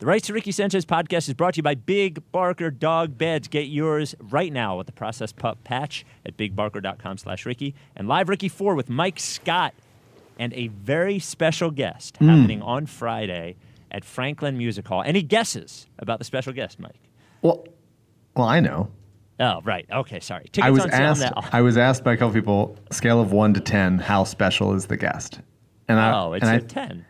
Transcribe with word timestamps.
The 0.00 0.06
Rights 0.06 0.28
to 0.28 0.32
Ricky 0.32 0.50
Sanchez 0.50 0.86
podcast 0.86 1.28
is 1.28 1.34
brought 1.34 1.52
to 1.54 1.58
you 1.58 1.62
by 1.62 1.74
Big 1.74 2.22
Barker 2.32 2.70
Dog 2.70 3.18
Beds. 3.18 3.48
Get 3.48 3.66
yours 3.66 4.14
right 4.18 4.50
now 4.50 4.78
with 4.78 4.86
the 4.86 4.94
Processed 4.94 5.36
Pup 5.36 5.62
patch 5.62 6.06
at 6.24 6.38
bigbarker.com 6.38 7.18
slash 7.18 7.44
Ricky. 7.44 7.74
And 7.94 8.08
Live 8.08 8.30
Ricky 8.30 8.48
4 8.48 8.74
with 8.74 8.88
Mike 8.88 9.20
Scott 9.20 9.74
and 10.38 10.54
a 10.54 10.68
very 10.68 11.18
special 11.18 11.70
guest 11.70 12.16
hmm. 12.16 12.28
happening 12.28 12.62
on 12.62 12.86
Friday 12.86 13.56
at 13.90 14.02
Franklin 14.02 14.56
Music 14.56 14.88
Hall. 14.88 15.02
Any 15.04 15.20
guesses 15.20 15.86
about 15.98 16.18
the 16.18 16.24
special 16.24 16.54
guest, 16.54 16.80
Mike? 16.80 17.10
Well, 17.42 17.66
well, 18.34 18.48
I 18.48 18.60
know. 18.60 18.90
Oh, 19.38 19.60
right. 19.64 19.84
Okay, 19.92 20.20
sorry. 20.20 20.44
Tickets 20.44 20.66
I 20.66 20.70
was 20.70 20.86
asked. 20.86 21.30
I 21.52 21.60
was 21.60 21.76
asked 21.76 22.04
by 22.04 22.14
a 22.14 22.16
couple 22.16 22.32
people, 22.32 22.74
scale 22.90 23.20
of 23.20 23.32
one 23.32 23.52
to 23.52 23.60
ten, 23.60 23.98
how 23.98 24.24
special 24.24 24.72
is 24.72 24.86
the 24.86 24.96
guest? 24.96 25.40
And 25.88 26.00
I, 26.00 26.18
Oh, 26.18 26.32
it's 26.32 26.46
and 26.46 26.62
a 26.62 26.64
I, 26.64 26.86
10. 26.86 27.04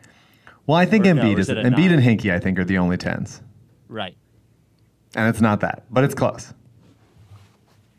Well, 0.67 0.77
I 0.77 0.85
think 0.85 1.05
or 1.05 1.13
no, 1.13 1.21
Embiid 1.23 1.39
is 1.39 1.49
is. 1.49 1.55
Embiid 1.57 1.71
nine? 1.89 1.91
and 1.93 2.03
Hinkie, 2.03 2.31
I 2.33 2.39
think, 2.39 2.59
are 2.59 2.63
the 2.65 2.77
only 2.77 2.97
tens, 2.97 3.41
Right. 3.87 4.15
and 5.15 5.27
it's 5.27 5.41
not 5.41 5.59
that, 5.61 5.83
but 5.89 6.03
it's 6.03 6.13
close. 6.15 6.53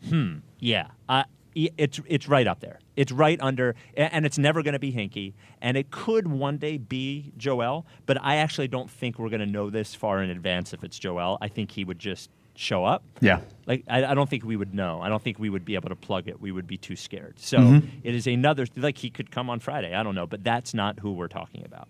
Hmm. 0.09 0.37
Yeah, 0.59 0.89
uh, 1.09 1.25
it's 1.55 2.01
it's 2.07 2.29
right 2.29 2.47
up 2.47 2.61
there. 2.61 2.79
It's 2.97 3.13
right 3.13 3.39
under, 3.41 3.75
and 3.97 4.25
it's 4.27 4.39
never 4.39 4.63
going 4.63 4.75
to 4.75 4.79
be 4.79 4.93
Hinkie, 4.93 5.33
and 5.61 5.77
it 5.77 5.91
could 5.91 6.29
one 6.29 6.57
day 6.59 6.77
be 6.79 7.33
Joel. 7.37 7.87
But 8.07 8.19
I 8.23 8.37
actually 8.37 8.69
don't 8.69 8.91
think 8.91 9.19
we're 9.19 9.29
going 9.31 9.41
to 9.41 9.47
know 9.47 9.71
this 9.71 9.95
far 9.95 10.23
in 10.23 10.31
advance 10.31 10.73
if 10.73 10.85
it's 10.85 10.99
Joel. 10.99 11.39
I 11.41 11.49
think 11.49 11.71
he 11.71 11.85
would 11.85 11.99
just 11.99 12.31
show 12.55 12.85
up. 12.85 13.03
Yeah. 13.21 13.41
Like 13.67 13.85
I, 13.89 14.05
I 14.05 14.15
don't 14.15 14.29
think 14.29 14.45
we 14.45 14.57
would 14.57 14.75
know. 14.75 15.01
I 15.01 15.09
don't 15.09 15.23
think 15.23 15.39
we 15.39 15.49
would 15.51 15.65
be 15.65 15.75
able 15.75 15.89
to 15.89 15.97
plug 15.97 16.29
it. 16.29 16.41
We 16.41 16.53
would 16.53 16.67
be 16.67 16.77
too 16.77 16.97
scared. 16.97 17.39
So 17.39 17.81
it 18.03 18.15
is 18.15 18.27
another 18.27 18.67
like 18.77 18.99
he 18.99 19.09
could 19.11 19.31
come 19.31 19.49
on 19.51 19.59
Friday. 19.61 19.95
I 19.95 20.03
don't 20.03 20.15
know, 20.15 20.27
but 20.27 20.45
that's 20.45 20.75
not 20.75 20.99
who 21.01 21.13
we're 21.13 21.29
talking 21.29 21.65
about. 21.65 21.89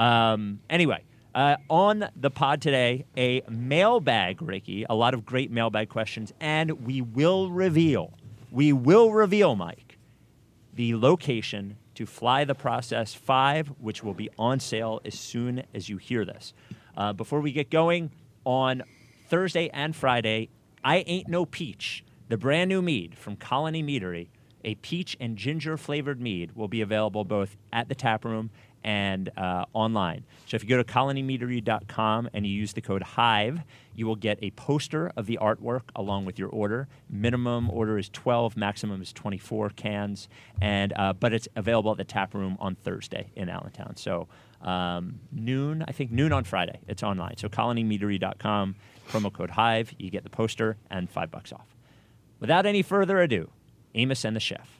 Um, 0.00 0.60
anyway, 0.70 1.04
uh, 1.34 1.56
on 1.68 2.08
the 2.16 2.30
pod 2.30 2.62
today, 2.62 3.04
a 3.18 3.42
mailbag, 3.50 4.40
Ricky. 4.40 4.86
A 4.88 4.94
lot 4.94 5.12
of 5.12 5.26
great 5.26 5.50
mailbag 5.50 5.90
questions, 5.90 6.32
and 6.40 6.86
we 6.86 7.02
will 7.02 7.50
reveal. 7.50 8.14
We 8.50 8.72
will 8.72 9.12
reveal, 9.12 9.54
Mike, 9.54 9.98
the 10.74 10.96
location 10.96 11.76
to 11.94 12.06
fly 12.06 12.44
the 12.44 12.54
Process 12.54 13.12
5, 13.12 13.74
which 13.78 14.02
will 14.02 14.14
be 14.14 14.30
on 14.38 14.58
sale 14.58 15.02
as 15.04 15.18
soon 15.18 15.64
as 15.74 15.90
you 15.90 15.98
hear 15.98 16.24
this. 16.24 16.54
Uh, 16.96 17.12
before 17.12 17.40
we 17.40 17.52
get 17.52 17.70
going, 17.70 18.10
on 18.44 18.82
Thursday 19.28 19.68
and 19.68 19.94
Friday, 19.94 20.48
I 20.82 21.04
Ain't 21.06 21.28
No 21.28 21.44
Peach, 21.44 22.04
the 22.30 22.38
brand 22.38 22.70
new 22.70 22.80
mead 22.80 23.18
from 23.18 23.36
Colony 23.36 23.82
Meadery, 23.82 24.28
a 24.64 24.76
peach 24.76 25.16
and 25.20 25.36
ginger 25.36 25.76
flavored 25.76 26.20
mead, 26.20 26.52
will 26.56 26.68
be 26.68 26.80
available 26.80 27.24
both 27.24 27.56
at 27.70 27.88
the 27.88 27.94
tap 27.94 28.24
room 28.24 28.50
and 28.82 29.30
uh, 29.36 29.66
online. 29.72 30.24
So 30.46 30.56
if 30.56 30.62
you 30.62 30.68
go 30.68 30.76
to 30.78 30.84
colonymeadery.com 30.84 32.30
and 32.32 32.46
you 32.46 32.52
use 32.52 32.72
the 32.72 32.80
code 32.80 33.02
HIVE, 33.02 33.60
you 33.94 34.06
will 34.06 34.16
get 34.16 34.38
a 34.42 34.50
poster 34.52 35.12
of 35.16 35.26
the 35.26 35.38
artwork 35.40 35.82
along 35.94 36.24
with 36.24 36.38
your 36.38 36.48
order. 36.48 36.88
Minimum 37.08 37.70
order 37.70 37.98
is 37.98 38.08
12, 38.08 38.56
maximum 38.56 39.02
is 39.02 39.12
24 39.12 39.70
cans, 39.70 40.28
and 40.60 40.92
uh, 40.96 41.12
but 41.12 41.32
it's 41.32 41.48
available 41.56 41.90
at 41.92 41.98
the 41.98 42.04
tap 42.04 42.34
room 42.34 42.56
on 42.60 42.76
Thursday 42.76 43.30
in 43.36 43.48
Allentown. 43.48 43.96
So 43.96 44.28
um, 44.62 45.20
noon, 45.32 45.84
I 45.86 45.92
think 45.92 46.10
noon 46.10 46.32
on 46.32 46.44
Friday. 46.44 46.80
It's 46.88 47.02
online. 47.02 47.36
So 47.36 47.48
colonymeadery.com, 47.48 48.76
promo 49.08 49.32
code 49.32 49.50
HIVE, 49.50 49.94
you 49.98 50.10
get 50.10 50.24
the 50.24 50.30
poster 50.30 50.76
and 50.90 51.10
five 51.10 51.30
bucks 51.30 51.52
off. 51.52 51.76
Without 52.38 52.64
any 52.64 52.82
further 52.82 53.20
ado, 53.20 53.50
Amos 53.94 54.24
and 54.24 54.34
the 54.34 54.40
chef. 54.40 54.79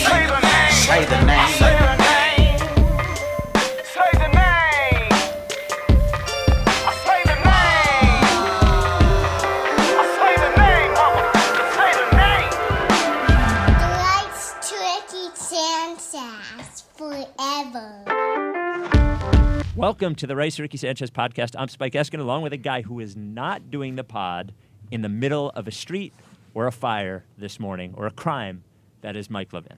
Welcome 20.01 20.15
to 20.15 20.25
the 20.25 20.35
Rice 20.35 20.57
Ricky 20.57 20.77
Sanchez 20.77 21.11
podcast. 21.11 21.53
I'm 21.59 21.67
Spike 21.67 21.93
Eskin, 21.93 22.19
along 22.19 22.41
with 22.41 22.53
a 22.53 22.57
guy 22.57 22.81
who 22.81 22.99
is 22.99 23.15
not 23.15 23.69
doing 23.69 23.97
the 23.97 24.03
pod 24.03 24.51
in 24.89 25.03
the 25.03 25.09
middle 25.09 25.51
of 25.51 25.67
a 25.67 25.71
street 25.71 26.11
or 26.55 26.65
a 26.65 26.71
fire 26.71 27.23
this 27.37 27.59
morning 27.59 27.93
or 27.95 28.07
a 28.07 28.11
crime. 28.11 28.63
That 29.01 29.15
is 29.15 29.29
Mike 29.29 29.53
Levin. 29.53 29.77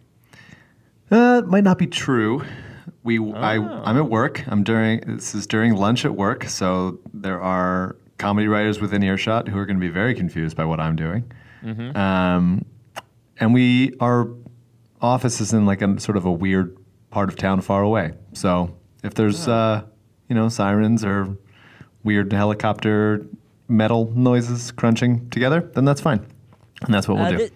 Uh, 1.12 1.42
it 1.44 1.50
might 1.50 1.66
not 1.66 1.78
be 1.78 1.88
true. 1.88 2.42
We, 3.04 3.20
I, 3.34 3.58
Oh. 3.58 3.84
I'm 3.84 3.98
at 3.98 4.10
work. 4.10 4.48
I'm 4.48 4.64
during. 4.64 5.02
This 5.02 5.36
is 5.36 5.46
during 5.46 5.76
lunch 5.76 6.06
at 6.06 6.16
work, 6.16 6.46
so 6.46 7.00
there 7.14 7.42
are 7.42 7.98
comedy 8.18 8.48
writers 8.48 8.80
within 8.80 9.04
earshot 9.04 9.50
who 9.50 9.60
are 9.60 9.66
going 9.66 9.76
to 9.78 9.86
be 9.86 9.92
very 9.92 10.16
confused 10.16 10.56
by 10.56 10.64
what 10.64 10.80
I'm 10.80 10.96
doing. 10.96 11.30
Mm-hmm. 11.62 11.98
Um, 11.98 12.64
and 13.42 13.54
we, 13.54 13.92
our 14.00 14.30
office 15.02 15.42
is 15.42 15.52
in 15.52 15.66
like 15.66 15.82
a 15.82 16.00
sort 16.00 16.16
of 16.16 16.24
a 16.24 16.32
weird 16.32 16.78
part 17.10 17.28
of 17.28 17.36
town, 17.36 17.60
far 17.60 17.84
away. 17.84 18.14
So 18.32 18.78
if 19.04 19.16
there's, 19.16 19.50
uh, 19.50 19.84
you 20.34 20.40
know, 20.40 20.50
sirens 20.50 21.06
or 21.06 21.38
weird 22.04 22.34
helicopter 22.34 23.24
metal 23.68 24.12
noises 24.16 24.72
crunching 24.72 25.30
together, 25.30 25.62
then 25.76 25.86
that's 25.86 26.02
fine, 26.02 26.26
and 26.82 26.92
that's 26.94 27.08
what 27.08 27.18
we'll 27.18 27.28
Uh, 27.28 27.32
do. 27.32 27.38
thi- 27.38 27.56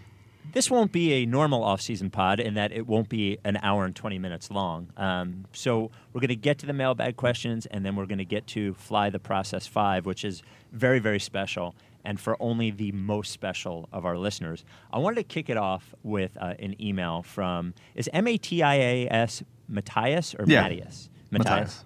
this 0.53 0.69
won't 0.71 0.91
be 0.91 1.13
a 1.13 1.25
normal 1.25 1.63
off-season 1.63 2.09
pod 2.11 2.39
in 2.39 2.53
that 2.53 2.71
it 2.71 2.85
won't 2.87 3.09
be 3.09 3.37
an 3.43 3.57
hour 3.63 3.83
and 3.83 3.95
20 3.95 4.17
minutes 4.19 4.49
long. 4.51 4.87
Um, 4.95 5.45
so 5.53 5.89
we're 6.13 6.21
going 6.21 6.29
to 6.29 6.35
get 6.35 6.57
to 6.59 6.66
the 6.67 6.73
mailbag 6.73 7.16
questions, 7.16 7.66
and 7.66 7.83
then 7.83 7.95
we're 7.95 8.05
going 8.05 8.17
to 8.19 8.25
get 8.25 8.45
to 8.47 8.73
Fly 8.75 9.09
the 9.09 9.19
Process 9.19 9.66
5, 9.67 10.05
which 10.05 10.23
is 10.23 10.43
very, 10.71 10.99
very 10.99 11.19
special, 11.19 11.75
and 12.05 12.19
for 12.19 12.37
only 12.39 12.69
the 12.71 12.91
most 12.91 13.31
special 13.31 13.89
of 13.91 14.05
our 14.05 14.17
listeners. 14.17 14.63
I 14.93 14.99
wanted 14.99 15.16
to 15.16 15.23
kick 15.23 15.49
it 15.49 15.57
off 15.57 15.93
with 16.03 16.37
uh, 16.39 16.53
an 16.59 16.79
email 16.81 17.23
from, 17.23 17.73
is 17.95 18.07
M-A-T-I-A-S 18.13 19.43
Matthias 19.67 20.35
or 20.35 20.45
Yeah. 20.47 20.61
Matthias? 20.61 21.09
Matthias. 21.31 21.83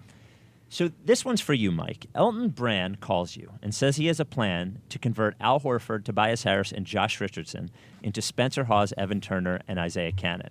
So 0.72 0.90
this 1.04 1.22
one's 1.22 1.42
for 1.42 1.52
you, 1.52 1.70
Mike. 1.70 2.06
Elton 2.14 2.48
Brand 2.48 3.00
calls 3.00 3.36
you 3.36 3.52
and 3.60 3.74
says 3.74 3.96
he 3.96 4.06
has 4.06 4.18
a 4.18 4.24
plan 4.24 4.80
to 4.88 4.98
convert 4.98 5.36
Al 5.38 5.60
Horford, 5.60 6.02
Tobias 6.02 6.44
Harris, 6.44 6.72
and 6.72 6.86
Josh 6.86 7.20
Richardson 7.20 7.70
into 8.02 8.22
Spencer 8.22 8.64
Hawes, 8.64 8.94
Evan 8.96 9.20
Turner, 9.20 9.60
and 9.68 9.78
Isaiah 9.78 10.12
Canaan. 10.12 10.48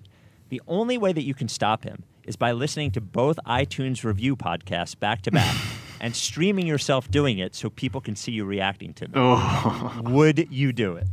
The 0.49 0.61
only 0.67 0.95
way 0.95 1.11
that 1.11 1.23
you 1.23 1.33
can 1.33 1.47
stop 1.47 1.83
him 1.83 2.03
is 2.23 2.35
by 2.35 2.51
listening 2.51 2.91
to 2.91 3.01
both 3.01 3.39
iTunes 3.47 4.03
review 4.03 4.35
podcasts 4.35 4.97
back 4.97 5.23
to 5.23 5.31
back 5.31 5.55
and 5.99 6.15
streaming 6.15 6.67
yourself 6.67 7.09
doing 7.09 7.39
it 7.39 7.55
so 7.55 7.71
people 7.71 7.99
can 7.99 8.15
see 8.15 8.31
you 8.31 8.45
reacting 8.45 8.93
to 8.93 9.07
them. 9.07 9.13
Oh. 9.15 10.01
Would 10.03 10.51
you 10.51 10.71
do 10.71 10.97
it? 10.97 11.07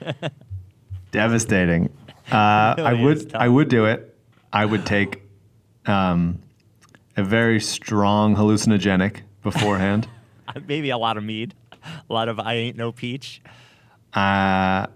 Devastating. 1.10 1.92
Uh, 2.30 2.76
I 2.78 2.92
would. 2.92 3.34
I 3.34 3.48
would 3.48 3.68
do 3.68 3.86
it. 3.86 4.16
I 4.52 4.64
would 4.64 4.86
take 4.86 5.22
um, 5.84 6.40
a 7.16 7.22
very 7.24 7.60
strong 7.60 8.36
hallucinogenic 8.36 9.20
beforehand, 9.42 10.08
Maybe 10.66 10.90
a 10.90 10.98
lot 10.98 11.16
of 11.16 11.24
mead, 11.24 11.54
a 12.08 12.12
lot 12.12 12.28
of 12.28 12.38
I 12.40 12.54
ain't 12.54 12.76
no 12.76 12.92
peach. 12.92 13.40
uh, 14.14 14.86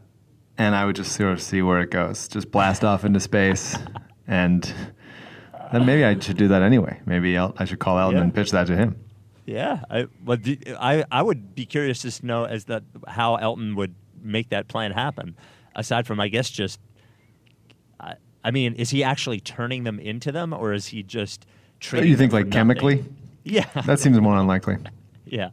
and 0.59 0.75
I 0.75 0.85
would 0.87 0.97
just 0.97 1.13
sort 1.13 1.33
of 1.33 1.41
see 1.43 1.61
where 1.63 1.81
it 1.81 1.91
goes. 1.91 2.29
Just 2.29 2.51
blast 2.51 2.85
off 2.85 3.05
into 3.05 3.21
space, 3.21 3.77
and 4.27 4.63
then 5.73 5.85
maybe 5.87 6.05
I 6.05 6.19
should 6.19 6.37
do 6.37 6.49
that 6.49 6.63
anyway. 6.63 7.01
Maybe 7.07 7.37
El- 7.37 7.55
I 7.59 7.65
should 7.67 7.79
call 7.79 7.99
Elton 7.99 8.17
Yeah. 8.19 8.23
and 8.25 8.35
pitch 8.35 8.51
that 8.53 8.67
to 8.69 8.77
him. 8.77 8.97
Yeah, 9.45 9.81
I, 9.91 10.07
but 10.25 10.43
do, 10.43 10.57
I 10.81 11.05
I 11.11 11.23
would 11.23 11.55
be 11.55 11.67
curious 11.67 12.01
to 12.03 12.27
know 12.27 12.45
as 12.45 12.65
that 12.65 12.83
how 13.07 13.37
Elton 13.37 13.77
would 13.77 13.95
make 14.23 14.49
that 14.51 14.67
plan 14.69 14.93
happen. 14.93 15.37
Aside 15.75 16.07
from, 16.07 16.19
I 16.21 16.29
guess, 16.29 16.49
just 16.51 16.81
I, 18.01 18.15
I 18.43 18.51
mean, 18.51 18.75
is 18.75 18.91
he 18.91 19.05
actually 19.05 19.41
turning 19.41 19.85
them 19.85 20.01
into 20.01 20.33
them, 20.33 20.53
or 20.53 20.73
is 20.73 20.87
he 20.89 21.03
just 21.03 21.47
trading? 21.81 22.11
You 22.11 22.17
think 22.17 22.33
like 22.33 22.51
chemically? 22.51 23.05
Yeah, 23.49 23.67
That 23.85 24.01
seems 24.01 24.21
more 24.21 24.37
unlikely. 24.37 24.77
yeah. 25.25 25.51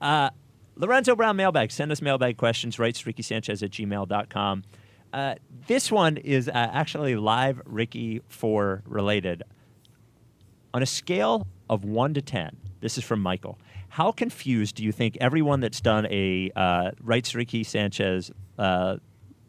Uh, 0.00 0.30
Lorenzo 0.76 1.16
Brown 1.16 1.34
mailbag. 1.34 1.72
Send 1.72 1.90
us 1.90 2.00
mailbag 2.00 2.36
questions. 2.36 2.78
Rights 2.78 3.04
Ricky 3.04 3.22
Sanchez 3.22 3.64
at 3.64 3.70
gmail.com. 3.72 4.62
Uh, 5.12 5.34
this 5.66 5.90
one 5.90 6.18
is 6.18 6.48
uh, 6.48 6.52
actually 6.54 7.16
live 7.16 7.60
Ricky 7.64 8.20
4 8.28 8.84
related. 8.86 9.42
On 10.72 10.82
a 10.82 10.86
scale 10.86 11.48
of 11.68 11.84
1 11.84 12.14
to 12.14 12.22
10, 12.22 12.56
this 12.80 12.96
is 12.96 13.02
from 13.02 13.20
Michael. 13.22 13.58
How 13.88 14.12
confused 14.12 14.76
do 14.76 14.84
you 14.84 14.92
think 14.92 15.16
everyone 15.20 15.60
that's 15.60 15.80
done 15.80 16.06
a 16.10 16.52
uh, 16.54 16.90
Rights 17.02 17.34
Ricky 17.34 17.64
Sanchez 17.64 18.30
uh, 18.58 18.98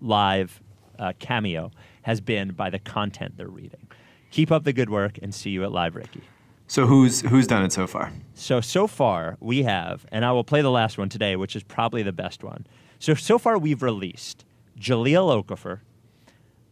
live 0.02 0.62
uh, 0.98 1.14
cameo 1.20 1.70
has 2.04 2.22
been 2.22 2.54
by 2.54 2.70
the 2.70 2.80
content 2.80 3.36
they're 3.38 3.48
reading? 3.48 3.87
Keep 4.32 4.52
up 4.52 4.64
the 4.64 4.74
good 4.74 4.90
work 4.90 5.18
and 5.22 5.34
see 5.34 5.50
you 5.50 5.64
at 5.64 5.72
Live 5.72 5.96
Ricky. 5.96 6.22
So 6.68 6.86
who's 6.86 7.22
who's 7.22 7.48
done 7.48 7.64
it 7.64 7.72
so 7.72 7.88
far? 7.88 8.12
So 8.34 8.60
so 8.60 8.88
far 8.88 9.38
we 9.40 9.64
have, 9.64 10.06
and 10.12 10.26
I 10.26 10.34
will 10.34 10.44
play 10.44 10.62
the 10.62 10.72
last 10.72 10.98
one 10.98 11.08
today, 11.08 11.36
which 11.38 11.56
is 11.56 11.64
probably 11.64 12.04
the 12.04 12.12
best 12.12 12.44
one. 12.44 12.68
So 13.00 13.14
so 13.14 13.38
far 13.40 13.58
we've 13.58 13.82
released 13.82 14.44
Jahlil 14.78 15.44
Okafor, 15.44 15.80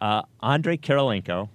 uh, 0.02 0.24
Andre 0.42 0.76
Kirilenko, 0.76 1.50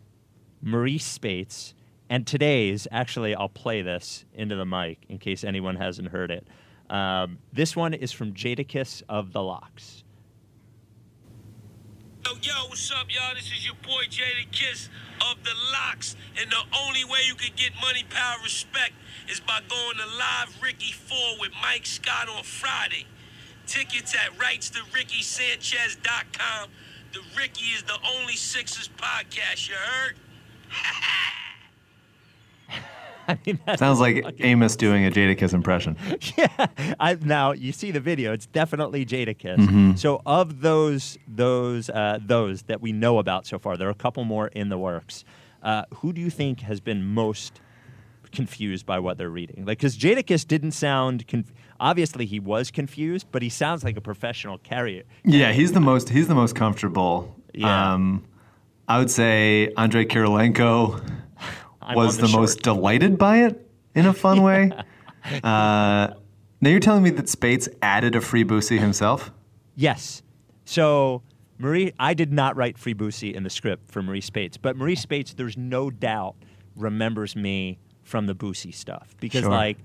Marreese 0.64 1.02
Speights, 1.02 1.74
and 2.08 2.26
today's 2.26 2.88
actually 2.90 3.34
I'll 3.34 3.50
play 3.50 3.82
this 3.82 4.24
into 4.32 4.56
the 4.56 4.66
mic 4.66 5.00
in 5.08 5.18
case 5.18 5.44
anyone 5.44 5.76
hasn't 5.76 6.08
heard 6.08 6.30
it. 6.30 6.48
Um, 6.88 7.38
this 7.52 7.76
one 7.76 7.94
is 7.94 8.10
from 8.10 8.32
Jadakiss 8.32 9.02
of 9.08 9.32
the 9.32 9.42
LOX. 9.42 10.02
Yo, 12.26 12.32
yo, 12.42 12.52
what's 12.68 12.90
up, 12.92 13.06
y'all? 13.08 13.34
This 13.34 13.46
is 13.46 13.64
your 13.64 13.76
boy 13.82 14.02
Jadakiss 14.10 14.90
of 15.30 15.42
the 15.42 15.52
LOX, 15.72 16.16
and 16.38 16.50
the 16.50 16.62
only 16.84 17.02
way 17.04 17.20
you 17.26 17.34
can 17.34 17.52
get 17.56 17.72
money, 17.80 18.04
power, 18.10 18.36
respect 18.44 18.92
is 19.28 19.40
by 19.40 19.60
going 19.68 19.96
to 19.96 20.04
Live 20.18 20.54
Ricky 20.62 20.92
4 20.92 21.16
with 21.40 21.50
Mike 21.62 21.86
Scott 21.86 22.28
on 22.28 22.42
Friday. 22.42 23.06
Tickets 23.66 24.14
at 24.14 24.36
rightstoRickySanchez.com. 24.38 26.68
The 27.12 27.20
Ricky 27.36 27.66
is 27.66 27.82
the 27.84 27.98
only 28.14 28.36
Sixers 28.36 28.88
podcast, 28.98 29.68
you 29.68 29.74
heard? 29.76 30.16
I 33.28 33.38
mean, 33.46 33.58
Sounds 33.76 34.00
like 34.00 34.36
Amos 34.40 34.76
doing 34.76 35.06
a 35.06 35.10
Jadakiss 35.10 35.52
impression. 35.52 35.96
yeah. 36.36 36.66
I, 36.98 37.14
now 37.20 37.52
you 37.52 37.72
see 37.72 37.90
the 37.90 38.00
video; 38.00 38.32
it's 38.32 38.46
definitely 38.46 39.04
Jadakiss. 39.06 39.58
Mm-hmm. 39.58 39.94
So 39.96 40.22
of 40.26 40.60
those, 40.60 41.18
those, 41.28 41.90
uh, 41.90 42.18
those 42.20 42.62
that 42.62 42.80
we 42.80 42.92
know 42.92 43.18
about 43.18 43.46
so 43.46 43.58
far, 43.58 43.76
there 43.76 43.88
are 43.88 43.92
a 43.92 43.94
couple 43.94 44.24
more 44.24 44.48
in 44.48 44.68
the 44.68 44.78
works. 44.78 45.24
Uh, 45.62 45.84
who 45.96 46.12
do 46.12 46.20
you 46.20 46.30
think 46.30 46.60
has 46.60 46.80
been 46.80 47.04
most 47.04 47.60
confused 48.32 48.86
by 48.86 48.98
what 48.98 49.18
they're 49.18 49.30
reading? 49.30 49.64
Like, 49.64 49.78
because 49.78 49.96
Jadakiss 49.96 50.46
didn't 50.46 50.72
sound. 50.72 51.26
Conf- 51.28 51.52
obviously, 51.78 52.26
he 52.26 52.40
was 52.40 52.70
confused, 52.70 53.26
but 53.30 53.42
he 53.42 53.48
sounds 53.48 53.84
like 53.84 53.96
a 53.96 54.00
professional 54.00 54.58
carrier. 54.58 55.02
Yeah, 55.24 55.52
he's 55.52 55.72
the 55.72 55.80
most 55.80 56.08
he's 56.08 56.28
the 56.28 56.34
most 56.34 56.56
comfortable. 56.56 57.34
Yeah. 57.54 57.94
Um, 57.94 58.24
I 58.88 58.98
would 58.98 59.10
say 59.10 59.72
Andrei 59.76 60.04
Kirilenko 60.04 61.00
I'm 61.90 61.96
was 61.96 62.18
on 62.22 62.30
the, 62.30 62.36
most 62.36 62.62
delighted 62.62 63.18
by 63.18 63.44
it 63.44 63.66
in 63.94 64.06
a 64.06 64.12
fun 64.12 64.42
way. 64.42 64.72
Uh, 65.44 66.14
now 66.62 66.70
you're 66.70 66.80
telling 66.80 67.02
me 67.02 67.10
that 67.10 67.28
Speights 67.28 67.68
added 67.82 68.14
a 68.14 68.22
free 68.22 68.42
Boosie 68.42 68.78
himself? 68.78 69.30
Yes. 69.76 70.22
So 70.64 71.22
Marreese, 71.60 71.92
I 71.98 72.14
did 72.14 72.32
not 72.32 72.56
write 72.56 72.78
Free 72.78 72.94
Boosie 72.94 73.34
in 73.34 73.42
the 73.42 73.50
script 73.50 73.90
for 73.90 74.00
Marreese 74.02 74.24
Speights, 74.24 74.56
but 74.56 74.78
Marreese 74.78 75.00
Speights, 75.00 75.34
there's 75.34 75.58
no 75.58 75.90
doubt, 75.90 76.36
remembers 76.74 77.36
me 77.36 77.78
from 78.02 78.26
the 78.26 78.34
Boosie 78.34 78.74
stuff 78.74 79.14
because 79.20 79.42
Sure. 79.42 79.50
like 79.50 79.76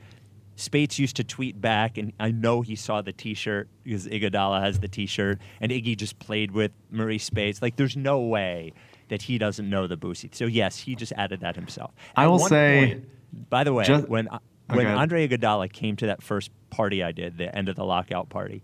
Speights 0.56 0.98
used 0.98 1.18
to 1.18 1.24
tweet 1.26 1.60
back, 1.60 1.98
and 1.98 2.14
I 2.18 2.32
know 2.32 2.62
he 2.62 2.78
saw 2.78 3.02
the 3.02 3.12
T-shirt 3.12 3.68
because 3.84 4.08
Iguodala 4.08 4.62
has 4.62 4.80
the 4.80 4.88
T-shirt, 4.88 5.42
and 5.60 5.70
Iggy 5.70 5.98
just 5.98 6.18
played 6.20 6.52
with 6.52 6.72
Marreese 6.94 7.22
Speights. 7.22 7.62
Like, 7.62 7.76
there's 7.76 7.98
no 7.98 8.22
way 8.22 8.72
that 9.10 9.24
he 9.24 9.38
doesn't 9.38 9.70
know 9.70 9.88
the 9.88 9.98
Boosie. 9.98 10.34
So 10.34 10.46
yes, 10.46 10.80
he 10.80 10.96
just 10.96 11.14
added 11.14 11.42
that 11.42 11.56
himself. 11.56 11.92
I 12.16 12.28
will 12.28 12.40
say- 12.40 12.88
point- 12.96 13.50
by 13.50 13.64
the 13.64 13.74
way, 13.74 13.84
Ju- 13.86 14.06
when 14.08 14.28
when 14.68 14.88
Okay. 14.88 14.96
Andre 14.96 15.28
Iguodala 15.28 15.72
came 15.72 15.96
to 15.98 16.08
that 16.08 16.24
first 16.24 16.50
party 16.72 17.04
I 17.04 17.12
did, 17.12 17.38
the 17.38 17.56
end 17.56 17.70
of 17.70 17.76
the 17.76 17.84
lockout 17.86 18.30
party, 18.30 18.64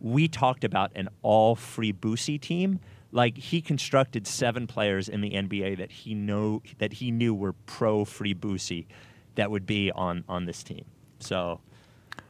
we 0.00 0.26
talked 0.28 0.64
about 0.64 0.90
an 0.94 1.08
all 1.22 1.54
free 1.54 1.92
Boosie 1.92 2.40
team. 2.40 2.80
Like 3.12 3.36
he 3.36 3.60
constructed 3.60 4.26
seven 4.26 4.66
players 4.66 5.08
in 5.08 5.20
the 5.20 5.30
NBA 5.30 5.76
that 5.78 5.90
he 5.90 6.14
know 6.14 6.62
that 6.78 6.94
he 6.94 7.10
knew 7.10 7.34
were 7.34 7.52
pro 7.66 8.04
free 8.04 8.34
Boosie 8.34 8.86
that 9.34 9.50
would 9.50 9.66
be 9.66 9.90
on 9.92 10.24
on 10.28 10.46
this 10.46 10.62
team. 10.62 10.84
So 11.20 11.60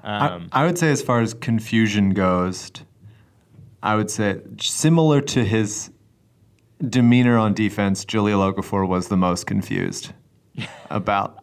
um, 0.03 0.49
I, 0.53 0.63
I 0.63 0.67
would 0.67 0.79
say, 0.79 0.91
as 0.91 1.03
far 1.03 1.21
as 1.21 1.35
confusion 1.35 2.11
goes, 2.11 2.71
I 3.83 3.95
would 3.97 4.11
say 4.11 4.41
similar 4.61 5.21
to 5.23 5.45
his 5.45 5.91
demeanor 6.87 7.39
on 7.39 7.55
defense, 7.55 8.05
Jahlil 8.05 8.53
Okafor 8.53 8.87
was 8.87 9.09
the 9.09 9.17
most 9.17 9.47
confused 9.47 10.13
about 10.91 11.43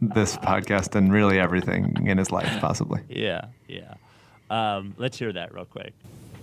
this 0.00 0.36
podcast 0.38 0.94
and 0.96 1.12
really 1.12 1.38
everything 1.38 2.06
in 2.06 2.16
his 2.18 2.30
life, 2.32 2.50
possibly. 2.60 3.02
yeah, 3.08 3.44
yeah. 3.68 3.94
Um, 4.50 4.94
let's 4.98 5.16
hear 5.18 5.32
that 5.32 5.54
real 5.54 5.64
quick, 5.64 5.92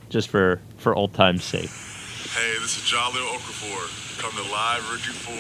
just 0.10 0.30
for 0.30 0.60
for 0.78 0.96
old 0.96 1.14
times' 1.14 1.44
sake. 1.44 1.70
Hey, 1.70 2.54
this 2.62 2.78
is 2.78 2.84
Jahlil 2.84 3.28
Okafor. 3.36 4.20
Come 4.20 4.32
to 4.32 4.44
Live 4.52 4.90
Ricky 4.92 5.12
4 5.12 5.36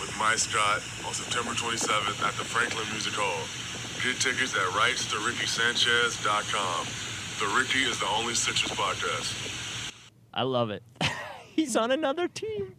with 0.00 0.14
Mike 0.18 0.38
Scott 0.38 0.80
on 1.06 1.12
September 1.12 1.50
27th 1.52 2.22
at 2.26 2.34
the 2.34 2.44
Franklin 2.44 2.86
Music 2.92 3.12
Hall. 3.14 3.46
Get 4.02 4.18
tickets 4.20 4.54
at 4.54 4.66
rightstoRickySanchez.com. 4.72 6.86
The 7.40 7.46
Ricky 7.58 7.82
is 7.84 7.98
the 7.98 8.06
only 8.06 8.34
Sixers 8.34 8.70
podcast. 8.70 9.34
I 10.32 10.42
love 10.42 10.70
it. 10.70 10.82
He's 11.54 11.76
on 11.76 11.90
another 11.90 12.28
team. 12.28 12.74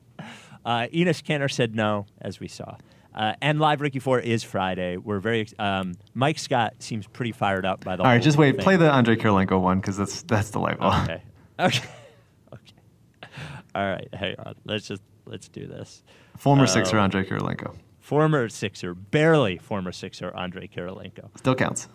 Uh, 0.66 0.88
Enes 0.94 1.22
Kanter 1.24 1.52
said 1.52 1.76
no, 1.76 2.06
as 2.22 2.40
we 2.40 2.48
saw. 2.48 2.76
Uh, 3.14 3.34
and 3.42 3.60
Live 3.60 3.80
Ricky 3.80 4.00
4 4.00 4.20
is 4.20 4.44
Friday. 4.44 4.98
We're 4.98 5.20
very. 5.20 5.48
Um, 5.58 5.94
Mike 6.14 6.38
Scott 6.38 6.74
seems 6.80 7.08
pretty 7.08 7.32
fired 7.32 7.66
up 7.66 7.84
by 7.86 7.96
the 7.96 8.04
All 8.04 8.10
right, 8.10 8.16
whole 8.18 8.24
just 8.24 8.38
wait. 8.38 8.56
thing. 8.56 8.64
Play 8.64 8.76
the 8.76 8.92
Andrei 8.92 9.16
Kirilenko 9.16 9.62
one 9.62 9.80
because 9.80 9.96
that's 9.96 10.24
that's 10.24 10.50
delightful. 10.52 10.88
Okay. 10.88 11.22
Okay. 11.60 11.86
okay. 12.54 13.30
All 13.74 13.86
right. 13.90 14.10
Hang 14.14 14.36
on. 14.40 14.56
Let's 14.66 14.88
just 14.88 15.02
let's 15.26 15.48
do 15.48 15.66
this. 15.68 16.04
Former 16.38 16.68
Sixer 16.68 17.00
Uh, 17.00 17.04
Andrei 17.04 17.24
Kirilenko 17.24 17.76
Former 18.00 18.50
Sixer, 18.50 18.94
barely 18.94 19.58
former 19.58 19.92
Sixer, 19.94 20.36
Andre 20.36 20.68
Kirilenko. 20.68 21.30
still 21.38 21.56
counts. 21.56 21.88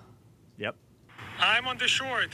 Yep. 0.57 0.75
I'm 1.39 1.67
on 1.69 1.77
the 1.77 1.87
short. 1.87 2.31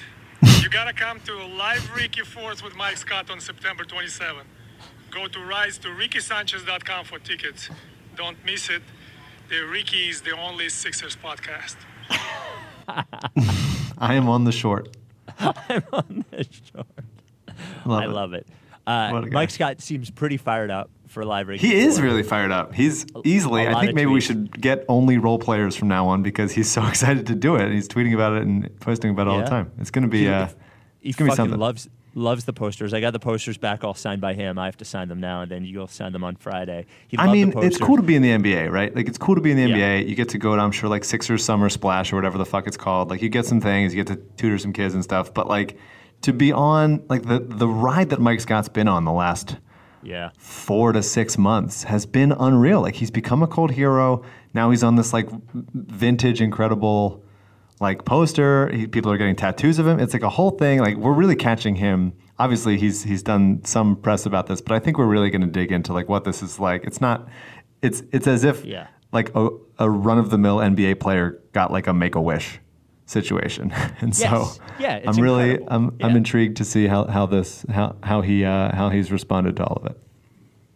You 0.66 0.72
gotta 0.72 0.92
come 0.92 1.20
to 1.20 1.32
Live 1.46 1.94
Ricky 1.94 2.22
Force 2.22 2.60
with 2.60 2.74
Mike 2.74 2.96
Scott 2.96 3.30
on 3.30 3.38
September 3.38 3.84
27. 3.84 4.44
Go 5.12 5.28
to 5.28 5.38
rise 5.38 5.78
to 5.78 5.86
rickysanchez.com 5.88 7.04
for 7.04 7.20
tickets. 7.20 7.70
Don't 8.16 8.36
miss 8.44 8.68
it. 8.68 8.82
The 9.48 9.60
Ricky 9.60 10.08
is 10.08 10.22
the 10.22 10.32
only 10.32 10.68
Sixers 10.68 11.14
podcast. 11.16 11.76
I 12.88 14.14
am 14.14 14.28
on 14.28 14.42
the 14.42 14.50
short. 14.50 14.96
I'm 15.38 15.84
on 15.92 16.24
the 16.32 16.44
short. 16.74 16.86
Love 17.84 18.02
I 18.02 18.04
it. 18.06 18.08
love 18.08 18.32
it. 18.32 18.46
Uh, 18.88 19.10
What 19.10 19.22
a 19.22 19.30
guy. 19.30 19.34
Mike 19.34 19.50
Scott 19.50 19.80
seems 19.80 20.10
pretty 20.10 20.36
fired 20.36 20.72
up 20.72 20.90
for 21.16 21.24
Live. 21.24 21.48
He 21.48 21.74
is 21.74 21.98
really 21.98 22.22
fired 22.22 22.52
up. 22.52 22.74
He's 22.74 23.06
easily. 23.24 23.66
I 23.66 23.80
think 23.80 23.94
maybe 23.94 24.10
we 24.10 24.20
should 24.20 24.60
get 24.60 24.84
only 24.88 25.16
role 25.16 25.38
players 25.38 25.74
from 25.74 25.88
now 25.88 26.06
on 26.08 26.22
because 26.22 26.52
he's 26.52 26.70
so 26.70 26.86
excited 26.92 27.26
to 27.28 27.34
do 27.34 27.56
it. 27.56 27.72
He's 27.72 27.88
tweeting 27.88 28.12
about 28.14 28.34
it 28.34 28.42
and 28.42 28.68
posting 28.80 29.10
about 29.10 29.26
it 29.26 29.30
all 29.30 29.38
the 29.40 29.46
time. 29.46 29.72
It's 29.78 29.90
going 29.90 30.02
to 30.02 30.08
be. 30.08 30.20
He- 30.24 30.28
Uh, 30.28 30.48
He 31.00 31.08
it's 31.10 31.18
gonna 31.18 31.30
be 31.30 31.36
something. 31.36 31.58
loves 31.58 31.88
loves 32.14 32.44
the 32.44 32.52
posters. 32.52 32.92
I 32.92 33.00
got 33.00 33.12
the 33.12 33.18
posters 33.18 33.56
back 33.58 33.82
all 33.84 33.94
signed 33.94 34.20
by 34.20 34.34
him. 34.34 34.58
I 34.58 34.64
have 34.66 34.76
to 34.78 34.84
sign 34.84 35.08
them 35.08 35.20
now, 35.20 35.42
and 35.42 35.50
then 35.50 35.64
you'll 35.64 35.86
sign 35.86 36.12
them 36.12 36.24
on 36.24 36.34
Friday. 36.36 36.84
He 37.08 37.16
I 37.18 37.30
mean, 37.32 37.52
it's 37.56 37.78
cool 37.78 37.96
to 37.96 38.02
be 38.02 38.14
in 38.16 38.22
the 38.22 38.30
NBA, 38.30 38.70
right? 38.70 38.94
Like, 38.94 39.06
it's 39.08 39.18
cool 39.18 39.34
to 39.36 39.40
be 39.40 39.50
in 39.52 39.56
the 39.56 39.68
Yeah. 39.68 39.76
NBA. 40.00 40.08
You 40.08 40.14
get 40.14 40.28
to 40.30 40.38
go 40.38 40.54
to, 40.56 40.60
I'm 40.62 40.72
sure, 40.72 40.88
like 40.90 41.04
Sixers 41.04 41.44
Summer 41.44 41.68
Splash 41.70 42.12
or 42.12 42.16
whatever 42.16 42.36
the 42.38 42.46
fuck 42.46 42.66
it's 42.66 42.76
called. 42.76 43.08
Like, 43.10 43.22
you 43.22 43.28
get 43.30 43.46
some 43.46 43.60
things, 43.60 43.94
you 43.94 44.02
get 44.04 44.12
to 44.14 44.20
tutor 44.36 44.58
some 44.58 44.72
kids 44.72 44.94
and 44.94 45.02
stuff. 45.04 45.32
But 45.34 45.46
like, 45.48 45.78
to 46.22 46.32
be 46.32 46.50
on 46.52 47.02
like 47.08 47.22
the 47.24 47.38
the 47.40 47.68
ride 47.68 48.08
that 48.10 48.20
Mike 48.20 48.40
Scott's 48.40 48.68
been 48.70 48.88
on 48.88 49.04
the 49.04 49.12
last 49.12 49.56
Yeah. 50.06 50.30
four 50.38 50.92
to 50.92 51.02
six 51.02 51.36
months 51.36 51.82
has 51.84 52.06
been 52.06 52.32
unreal. 52.32 52.80
Like 52.80 52.94
he's 52.94 53.10
become 53.10 53.42
a 53.42 53.46
cult 53.46 53.72
hero. 53.72 54.22
Now 54.54 54.70
he's 54.70 54.82
on 54.84 54.96
this 54.96 55.12
like 55.12 55.28
vintage, 55.74 56.40
incredible 56.40 57.24
like 57.80 58.04
poster. 58.04 58.70
He, 58.70 58.86
people 58.86 59.10
are 59.12 59.18
getting 59.18 59.36
tattoos 59.36 59.78
of 59.78 59.86
him. 59.86 59.98
It's 60.00 60.12
like 60.14 60.22
a 60.22 60.30
whole 60.30 60.52
thing. 60.52 60.78
Like 60.80 60.96
we're 60.96 61.12
really 61.12 61.36
catching 61.36 61.76
him. 61.76 62.12
Obviously, 62.38 62.78
he's 62.78 63.02
he's 63.02 63.22
done 63.22 63.64
some 63.64 63.96
press 63.96 64.26
about 64.26 64.46
this, 64.46 64.60
but 64.60 64.72
I 64.74 64.78
think 64.78 64.98
we're 64.98 65.06
really 65.06 65.30
going 65.30 65.42
to 65.42 65.46
dig 65.46 65.72
into 65.72 65.92
like 65.92 66.08
what 66.08 66.24
this 66.24 66.42
is 66.42 66.58
like. 66.58 66.84
It's 66.84 67.00
not. 67.00 67.28
It's 67.82 68.02
it's 68.12 68.26
as 68.26 68.44
if 68.44 68.64
Yeah. 68.64 68.86
like 69.12 69.30
a, 69.34 69.48
a 69.78 69.88
run 69.90 70.18
of 70.18 70.30
the 70.30 70.38
mill 70.38 70.58
NBA 70.58 71.00
player 71.00 71.42
got 71.52 71.70
like 71.72 71.86
a 71.86 71.92
make 71.94 72.14
a 72.14 72.20
wish 72.20 72.60
situation, 73.06 73.72
and 74.00 74.16
Yes. 74.18 74.30
so 74.30 74.62
Yeah, 74.78 75.00
I'm 75.06 75.16
really 75.16 75.52
incredible. 75.52 75.68
I'm 75.74 75.96
I'm 76.02 76.16
intrigued 76.16 76.56
to 76.58 76.64
see 76.64 76.86
how 76.86 77.06
how 77.06 77.26
this 77.26 77.64
how 77.70 77.96
how 78.02 78.20
he 78.20 78.44
uh, 78.44 78.74
how 78.74 78.90
he's 78.90 79.10
responded 79.10 79.56
to 79.56 79.64
all 79.64 79.80
of 79.82 79.86
it. 79.92 79.98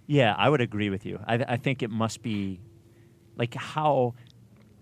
Yeah, 0.06 0.34
I 0.36 0.48
would 0.48 0.60
agree 0.60 0.90
with 0.90 1.04
you. 1.06 1.20
I, 1.26 1.34
I 1.34 1.56
think 1.56 1.82
it 1.82 1.90
must 1.90 2.22
be 2.22 2.60
like 3.36 3.54
how 3.54 4.14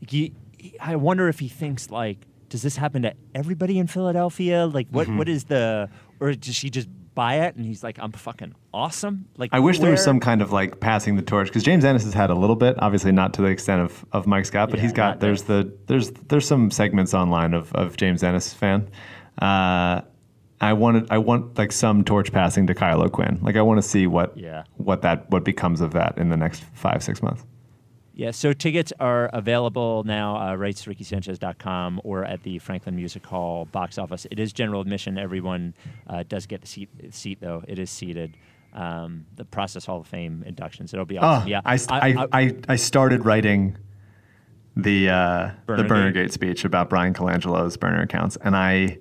he, 0.06 0.32
I 0.80 0.96
wonder 0.96 1.28
if 1.28 1.38
he 1.40 1.48
thinks 1.48 1.90
like 1.90 2.26
does 2.48 2.62
this 2.62 2.76
happen 2.76 3.02
to 3.02 3.14
everybody 3.34 3.78
in 3.78 3.86
Philadelphia? 3.86 4.66
Like, 4.66 4.88
what, 4.90 5.06
Mhm. 5.06 5.18
what 5.18 5.28
is 5.28 5.44
the, 5.44 5.88
or 6.20 6.32
does 6.34 6.54
she 6.54 6.70
just 6.70 6.88
buy 7.14 7.34
it 7.46 7.56
and 7.56 7.64
he's 7.66 7.82
like, 7.82 7.98
I'm 8.00 8.12
fucking 8.12 8.54
awesome? 8.72 9.26
Like, 9.36 9.50
I 9.52 9.58
wish 9.60 9.80
there 9.80 9.90
was 9.90 10.02
some 10.02 10.20
kind 10.20 10.40
of 10.40 10.52
like 10.52 10.80
passing 10.80 11.16
the 11.16 11.22
torch 11.22 11.48
because 11.48 11.62
James 11.62 11.84
Ennis 11.84 12.04
has 12.04 12.14
had 12.14 12.30
a 12.30 12.34
little 12.34 12.56
bit, 12.56 12.76
obviously 12.78 13.12
not 13.12 13.34
to 13.34 13.42
the 13.42 13.48
extent 13.48 13.82
of, 13.82 14.04
of 14.12 14.26
Mike 14.26 14.46
Scott, 14.46 14.70
but 14.70 14.78
Yeah, 14.78 14.82
he's 14.84 14.92
got 14.92 15.20
there's 15.20 15.42
the 15.42 15.72
there's 15.86 16.10
there's 16.28 16.46
some 16.46 16.70
segments 16.70 17.14
online 17.14 17.54
of, 17.54 17.72
of 17.74 17.96
James 17.96 18.22
Ennis 18.22 18.54
fan. 18.54 18.88
Uh, 19.40 20.02
I 20.60 20.72
wanted 20.72 21.06
I 21.10 21.18
want 21.18 21.56
like 21.58 21.70
some 21.70 22.02
torch 22.02 22.32
passing 22.32 22.66
to 22.66 22.74
Kyle 22.74 23.02
O'Quinn. 23.02 23.38
Like 23.42 23.56
I 23.56 23.62
want 23.62 23.78
to 23.80 23.88
see 23.88 24.06
what 24.06 24.36
Yeah. 24.36 24.64
what 24.76 25.02
that 25.02 25.30
what 25.30 25.44
becomes 25.44 25.80
of 25.80 25.92
that 25.92 26.18
in 26.18 26.30
the 26.30 26.36
next 26.36 26.64
five 26.72 27.02
six 27.02 27.22
months. 27.22 27.44
Yeah, 28.18 28.32
so 28.32 28.52
tickets 28.52 28.92
are 28.98 29.26
available 29.32 30.02
now, 30.02 30.36
uh, 30.36 30.56
rights 30.56 30.82
to 30.82 30.90
RickySanchez.com 30.90 32.00
or 32.02 32.24
at 32.24 32.42
the 32.42 32.58
Franklin 32.58 32.96
Music 32.96 33.24
Hall 33.24 33.66
box 33.66 33.96
office. 33.96 34.26
It 34.28 34.40
is 34.40 34.52
general 34.52 34.80
admission. 34.80 35.16
Everyone 35.16 35.72
uh, 36.08 36.24
does 36.28 36.46
get 36.46 36.60
the 36.60 36.66
seat, 36.66 36.88
seat, 37.10 37.38
though. 37.40 37.62
It 37.68 37.78
is 37.78 37.92
seated. 37.92 38.36
Um, 38.72 39.26
the 39.36 39.44
Process 39.44 39.86
Hall 39.86 40.00
of 40.00 40.08
Fame 40.08 40.42
inductions. 40.44 40.92
It'll 40.92 41.06
be 41.06 41.16
awesome. 41.16 41.44
Oh, 41.44 41.48
yeah, 41.48 41.60
I, 41.64 41.76
st- 41.76 42.02
I, 42.02 42.26
I, 42.32 42.56
I 42.68 42.74
started 42.74 43.24
writing 43.24 43.78
the 44.74 45.10
uh, 45.10 45.46
the 45.46 45.52
Burner 45.66 45.84
Burner 45.84 46.10
Gate. 46.10 46.22
Gate 46.24 46.32
speech 46.32 46.64
about 46.64 46.90
Bryan 46.90 47.14
Colangelo's 47.14 47.76
burner 47.76 48.02
accounts, 48.02 48.36
and 48.42 48.56
I 48.56 48.98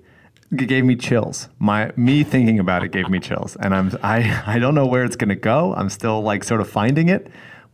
it 0.52 0.68
gave 0.68 0.84
me 0.84 0.94
chills. 0.94 1.48
My 1.58 1.90
me 1.96 2.22
thinking 2.22 2.60
about 2.60 2.84
it 2.84 2.92
gave 2.92 3.08
me 3.10 3.18
chills, 3.18 3.56
and 3.56 3.74
I'm 3.74 3.90
I 4.00 4.44
I 4.46 4.58
don't 4.60 4.76
know 4.76 4.86
where 4.86 5.02
it's 5.02 5.16
gonna 5.16 5.34
go. 5.34 5.74
I'm 5.74 5.88
still 5.88 6.22
like 6.22 6.44
sort 6.44 6.60
of 6.60 6.70
finding 6.70 7.08
it, 7.08 7.26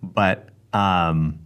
but 0.03 0.49
um, 0.75 1.39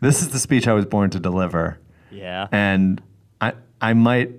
this 0.00 0.22
is 0.22 0.30
the 0.30 0.38
speech 0.38 0.66
I 0.66 0.72
was 0.72 0.86
born 0.86 1.10
to 1.10 1.20
deliver, 1.20 1.78
yeah. 2.10 2.48
and 2.52 3.02
I 3.40 3.52
I 3.80 3.94
might 3.94 4.30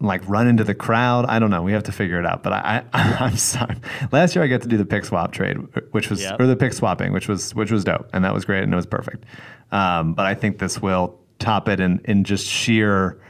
like 0.00 0.28
run 0.28 0.48
into 0.48 0.64
the 0.64 0.74
crowd. 0.74 1.26
I 1.26 1.38
don't 1.38 1.50
know. 1.50 1.62
We 1.62 1.72
have 1.72 1.84
to 1.84 1.92
figure 1.92 2.18
it 2.18 2.26
out. 2.26 2.42
But 2.42 2.52
I, 2.54 2.84
I 2.92 3.02
I'm 3.20 3.36
sorry. 3.36 3.76
Last 4.10 4.34
year 4.34 4.44
I 4.44 4.48
got 4.48 4.62
to 4.62 4.68
do 4.68 4.76
the 4.76 4.84
pick 4.84 5.04
swap 5.04 5.32
trade, 5.32 5.56
which 5.92 6.10
was 6.10 6.22
Yep. 6.22 6.40
or 6.40 6.46
the 6.46 6.56
pick 6.56 6.72
swapping, 6.72 7.12
which 7.12 7.28
was 7.28 7.54
which 7.54 7.70
was 7.70 7.84
dope, 7.84 8.08
and 8.12 8.24
that 8.24 8.34
was 8.34 8.44
great 8.44 8.62
and 8.64 8.72
it 8.72 8.76
was 8.76 8.86
perfect. 8.86 9.24
Um, 9.70 10.14
but 10.14 10.26
I 10.26 10.34
think 10.34 10.58
this 10.58 10.82
will 10.82 11.18
top 11.38 11.68
it 11.68 11.80
in 11.80 12.00
in 12.04 12.24
just 12.24 12.46
sheer 12.46 13.20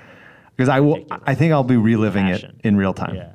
because 0.57 0.69
I 0.69 0.81
will. 0.81 1.05
I 1.11 1.35
think 1.35 1.53
I'll 1.53 1.63
be 1.65 1.77
reliving 1.77 2.27
Passion. 2.27 2.57
it 2.59 2.67
in 2.67 2.77
real 2.77 2.95
time. 2.95 3.15
Yeah. 3.17 3.33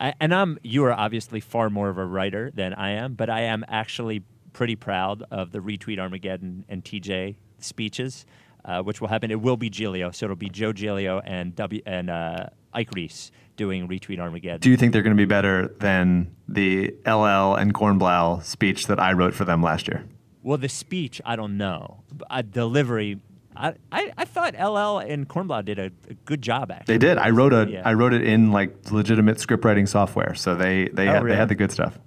I, 0.00 0.14
and 0.20 0.34
I'm 0.34 0.58
you 0.62 0.84
are 0.84 0.92
obviously 0.92 1.40
far 1.40 1.70
more 1.70 1.88
of 1.88 1.98
a 1.98 2.04
writer 2.04 2.50
than 2.52 2.74
I 2.74 2.90
am, 2.90 3.14
but 3.14 3.30
I 3.30 3.42
am 3.42 3.64
actually 3.68 4.22
pretty 4.54 4.76
proud 4.76 5.22
of 5.30 5.52
the 5.52 5.58
retweet 5.58 5.98
Armageddon 5.98 6.64
and 6.70 6.82
TJ 6.82 7.34
speeches, 7.58 8.24
uh, 8.64 8.82
which 8.82 9.00
will 9.02 9.08
happen. 9.08 9.30
It 9.30 9.40
will 9.42 9.58
be 9.58 9.68
Giglio, 9.68 10.10
so 10.12 10.24
it'll 10.24 10.36
be 10.36 10.48
Joe 10.48 10.72
Giglio 10.72 11.20
and 11.26 11.54
W 11.56 11.82
and 11.84 12.08
uh, 12.08 12.46
Ike 12.72 12.90
Reese 12.94 13.30
doing 13.56 13.86
retweet 13.86 14.18
Armageddon. 14.18 14.60
Do 14.60 14.70
you 14.70 14.76
think 14.78 14.92
they're 14.92 15.02
going 15.02 15.14
to 15.16 15.20
be 15.20 15.26
better 15.26 15.68
than 15.80 16.34
the 16.48 16.88
LL 17.06 17.54
and 17.54 17.74
Kornblau 17.74 18.42
speech 18.42 18.86
that 18.86 18.98
I 18.98 19.12
wrote 19.12 19.34
for 19.34 19.44
them 19.44 19.62
last 19.62 19.86
year? 19.88 20.06
well, 20.42 20.58
the 20.58 20.68
speech 20.68 21.20
I 21.24 21.36
don't 21.36 21.56
know, 21.56 22.02
but, 22.12 22.26
uh, 22.30 22.42
delivery. 22.42 23.18
I, 23.56 23.74
I, 23.92 24.12
I 24.18 24.24
thought 24.24 24.54
LL 24.54 24.98
and 24.98 25.28
Kornblau 25.28 25.64
did 25.64 25.78
a, 25.78 25.90
a 26.10 26.14
good 26.26 26.42
job 26.42 26.70
actually. 26.72 26.94
They 26.94 27.06
did. 27.06 27.18
I 27.18 27.30
wrote 27.30 27.52
a. 27.52 27.60
I 27.60 27.66
Yeah. 27.66 27.92
wrote 27.92 28.12
it 28.12 28.22
in 28.22 28.50
like 28.52 28.90
legitimate 28.90 29.38
script 29.40 29.64
writing 29.64 29.86
software, 29.86 30.34
so 30.34 30.54
they 30.56 30.88
they 30.88 31.08
Oh, 31.08 31.12
had, 31.12 31.22
really? 31.22 31.34
they 31.34 31.38
had 31.38 31.48
the 31.48 31.54
good 31.54 31.70
stuff. 31.72 31.98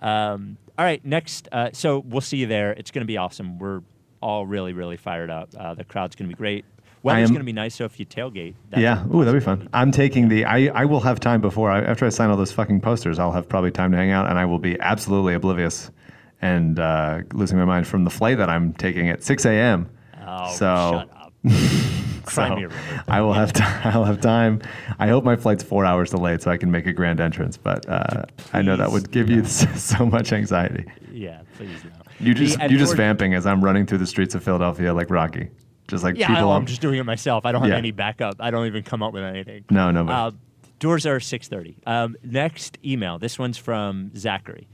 Um, 0.00 0.56
all 0.78 0.84
right, 0.84 1.04
next. 1.04 1.48
Uh, 1.52 1.70
so 1.72 2.00
we'll 2.00 2.20
see 2.20 2.38
you 2.38 2.46
there. 2.46 2.72
It's 2.72 2.90
going 2.90 3.02
to 3.02 3.06
be 3.06 3.16
awesome. 3.16 3.58
We're 3.58 3.82
all 4.20 4.46
really, 4.46 4.72
really 4.72 4.96
fired 4.96 5.30
up. 5.30 5.50
Uh, 5.56 5.74
the 5.74 5.84
crowd's 5.84 6.16
going 6.16 6.28
to 6.28 6.34
be 6.34 6.38
great. 6.38 6.64
Weather's 7.02 7.30
going 7.30 7.40
to 7.40 7.44
be 7.44 7.52
nice, 7.52 7.76
so 7.76 7.84
if 7.84 8.00
you 8.00 8.06
tailgate, 8.06 8.54
yeah, 8.76 9.04
ooh, 9.14 9.24
that'd 9.24 9.40
be 9.40 9.44
fun. 9.44 9.68
I'm 9.72 9.92
taking 9.92 10.28
the. 10.28 10.44
I, 10.44 10.66
I 10.74 10.84
will 10.86 10.98
have 11.00 11.20
time 11.20 11.40
before 11.40 11.70
I, 11.70 11.80
after 11.82 12.04
I 12.04 12.08
sign 12.08 12.30
all 12.30 12.36
those 12.36 12.50
fucking 12.50 12.80
posters. 12.80 13.20
I'll 13.20 13.30
have 13.30 13.48
probably 13.48 13.70
time 13.70 13.92
to 13.92 13.96
hang 13.96 14.10
out, 14.10 14.28
and 14.28 14.36
I 14.36 14.44
will 14.44 14.58
be 14.58 14.78
absolutely 14.80 15.34
oblivious 15.34 15.92
and 16.42 16.80
uh, 16.80 17.20
losing 17.32 17.58
my 17.58 17.64
mind 17.64 17.86
from 17.86 18.02
the 18.02 18.10
flight 18.10 18.38
that 18.38 18.50
I'm 18.50 18.72
taking 18.72 19.08
at 19.08 19.22
6 19.22 19.44
a.m. 19.46 19.88
Oh, 20.26 20.52
so, 20.52 21.06
shut 21.06 21.10
up. 21.16 21.32
So 22.30 22.54
me 22.56 22.64
a 22.64 22.68
river. 22.68 23.04
I 23.08 23.20
will 23.20 23.32
have. 23.32 23.52
T- 23.52 23.62
I'll 23.84 24.04
have 24.04 24.20
time. 24.20 24.60
I 24.98 25.08
hope 25.08 25.24
my 25.24 25.36
flight's 25.36 25.62
four 25.62 25.84
hours 25.84 26.10
delayed, 26.10 26.42
so 26.42 26.50
I 26.50 26.56
can 26.56 26.70
make 26.70 26.86
a 26.86 26.92
grand 26.92 27.20
entrance. 27.20 27.56
But 27.56 27.88
uh, 27.88 28.24
I 28.52 28.62
know 28.62 28.76
that 28.76 28.90
would 28.92 29.10
give 29.10 29.30
you 29.30 29.44
so 29.46 30.04
much 30.06 30.32
anxiety. 30.32 30.84
Yeah, 31.12 31.42
please 31.56 31.82
no. 31.84 31.90
You 32.20 32.34
just 32.34 32.60
you 32.70 32.78
just 32.78 32.96
vamping 32.96 33.34
as 33.34 33.46
I'm 33.46 33.62
running 33.64 33.86
through 33.86 33.98
the 33.98 34.06
streets 34.06 34.34
of 34.34 34.42
Philadelphia 34.42 34.92
like 34.94 35.10
Rocky, 35.10 35.48
just 35.88 36.02
like 36.04 36.16
Yeah, 36.16 36.28
people. 36.28 36.50
I'm 36.52 36.66
just 36.66 36.80
doing 36.80 36.98
it 36.98 37.04
myself. 37.04 37.44
I 37.46 37.52
don't 37.52 37.60
have 37.62 37.70
Yeah. 37.70 37.76
any 37.76 37.90
backup. 37.90 38.36
I 38.40 38.50
don't 38.50 38.66
even 38.66 38.82
come 38.82 39.02
up 39.02 39.12
with 39.12 39.22
anything. 39.22 39.64
No, 39.70 39.90
no, 39.90 40.06
Uh, 40.08 40.30
doors 40.78 41.04
are 41.06 41.20
6:30. 41.20 41.76
Um, 41.86 42.16
next 42.24 42.78
email. 42.84 43.18
This 43.18 43.38
one's 43.38 43.58
from 43.58 44.10
Zachary. 44.16 44.66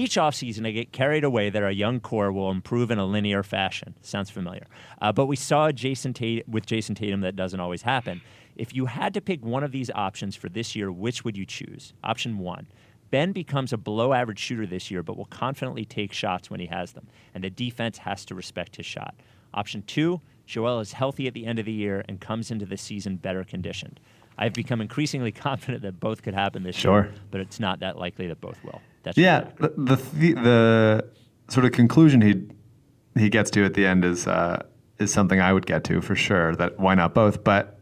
Each 0.00 0.16
offseason, 0.16 0.66
I 0.66 0.70
get 0.70 0.92
carried 0.92 1.24
away 1.24 1.50
that 1.50 1.62
our 1.62 1.70
young 1.70 2.00
core 2.00 2.32
will 2.32 2.50
improve 2.50 2.90
in 2.90 2.98
a 2.98 3.04
linear 3.04 3.42
fashion. 3.42 3.94
Sounds 4.00 4.30
familiar. 4.30 4.64
Uh, 5.02 5.12
but 5.12 5.26
we 5.26 5.36
saw 5.36 5.70
Jason 5.72 6.14
Tate 6.14 6.48
with 6.48 6.64
Jayson 6.64 6.94
Tatum 6.94 7.20
that 7.20 7.36
doesn't 7.36 7.60
always 7.60 7.82
happen. 7.82 8.22
If 8.56 8.74
you 8.74 8.86
had 8.86 9.12
to 9.12 9.20
pick 9.20 9.44
one 9.44 9.62
of 9.62 9.72
these 9.72 9.90
options 9.90 10.34
for 10.36 10.48
this 10.48 10.74
year, 10.74 10.90
which 10.90 11.22
would 11.22 11.36
you 11.36 11.44
choose? 11.44 11.92
Option 12.02 12.38
one. 12.38 12.66
Ben 13.10 13.32
becomes 13.32 13.74
a 13.74 13.76
below 13.76 14.14
average 14.14 14.38
shooter 14.38 14.64
this 14.66 14.90
year, 14.90 15.02
but 15.02 15.18
will 15.18 15.26
confidently 15.26 15.84
take 15.84 16.14
shots 16.14 16.48
when 16.50 16.60
he 16.60 16.66
has 16.68 16.92
them, 16.92 17.06
and 17.34 17.44
the 17.44 17.50
defense 17.50 17.98
has 17.98 18.24
to 18.24 18.34
respect 18.34 18.76
his 18.76 18.86
shot. 18.86 19.14
Option 19.52 19.82
two, 19.82 20.22
Joel 20.46 20.80
is 20.80 20.94
healthy 20.94 21.26
at 21.26 21.34
the 21.34 21.44
end 21.44 21.58
of 21.58 21.66
the 21.66 21.72
year 21.72 22.06
and 22.08 22.18
comes 22.22 22.50
into 22.50 22.64
the 22.64 22.78
season 22.78 23.16
better 23.16 23.44
conditioned. 23.44 24.00
I've 24.38 24.54
become 24.54 24.80
increasingly 24.80 25.32
confident 25.48 25.82
that 25.82 26.00
both 26.00 26.22
could 26.22 26.32
happen 26.32 26.62
this 26.62 26.76
Sure. 26.76 27.02
year, 27.02 27.14
but 27.30 27.42
it's 27.42 27.60
not 27.60 27.80
that 27.80 27.98
likely 27.98 28.26
that 28.28 28.40
both 28.40 28.64
will. 28.64 28.80
That's 29.02 29.16
yeah, 29.16 29.50
the 29.58 29.68
the, 29.76 30.32
the 30.34 31.04
sort 31.48 31.66
of 31.66 31.72
conclusion 31.72 32.20
he 32.20 32.42
he 33.20 33.28
gets 33.28 33.50
to 33.52 33.64
at 33.64 33.74
the 33.74 33.86
end 33.86 34.04
is 34.04 34.26
uh, 34.26 34.62
is 34.98 35.12
something 35.12 35.40
I 35.40 35.52
would 35.52 35.66
get 35.66 35.84
to 35.84 36.00
for 36.00 36.14
sure. 36.14 36.54
That 36.56 36.78
why 36.78 36.94
not 36.94 37.14
both? 37.14 37.42
But 37.42 37.78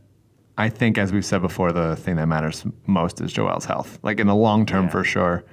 I 0.56 0.68
think, 0.68 0.98
as 0.98 1.12
we've 1.12 1.24
said 1.24 1.40
before, 1.40 1.72
the 1.72 1.96
thing 1.96 2.16
that 2.16 2.26
matters 2.26 2.64
most 2.86 3.20
is 3.20 3.32
Joel's 3.32 3.64
health. 3.64 3.98
Like 4.02 4.18
in 4.20 4.26
the 4.26 4.34
long 4.34 4.66
term, 4.66 4.88
for 4.88 5.04
sure. 5.04 5.44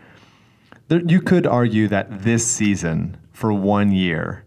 There, 0.87 1.01
you 1.01 1.21
could 1.21 1.47
argue 1.47 1.87
that 1.87 2.23
this 2.23 2.45
season, 2.45 3.17
for 3.31 3.51
one 3.51 3.91
year, 3.91 4.45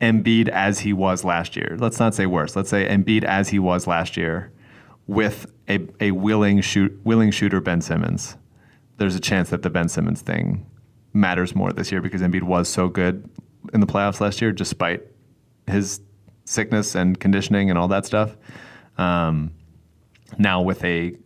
Embiid 0.00 0.48
as 0.48 0.80
he 0.80 0.92
was 0.92 1.24
last 1.24 1.56
year. 1.56 1.76
Let's 1.78 1.98
not 1.98 2.14
say 2.14 2.26
worse. 2.26 2.56
Let's 2.56 2.68
say 2.68 2.86
Embiid 2.86 3.24
as 3.24 3.48
he 3.48 3.58
was 3.58 3.86
last 3.86 4.16
year, 4.16 4.52
with 5.06 5.46
a, 5.68 5.86
a 6.00 6.10
willing 6.12 6.60
shoot 6.60 6.98
willing 7.04 7.30
shooter 7.30 7.60
Ben 7.60 7.80
Simmons. 7.80 8.36
There's 8.96 9.14
a 9.14 9.20
chance 9.20 9.50
that 9.50 9.62
the 9.62 9.70
Ben 9.70 9.88
Simmons 9.88 10.22
thing 10.22 10.66
matters 11.12 11.54
more 11.54 11.72
this 11.72 11.90
year 11.90 12.00
because 12.00 12.20
Embiid 12.22 12.42
was 12.42 12.68
so 12.68 12.88
good 12.88 13.28
in 13.72 13.80
the 13.80 13.86
playoffs 13.86 14.20
last 14.20 14.40
year, 14.40 14.52
despite 14.52 15.02
his 15.66 16.00
sickness 16.44 16.94
and 16.94 17.18
conditioning 17.18 17.70
and 17.70 17.78
all 17.78 17.88
that 17.88 18.04
stuff. 18.04 18.36
Um, 18.98 19.52
now 20.38 20.62
with 20.62 20.84
a 20.84 21.16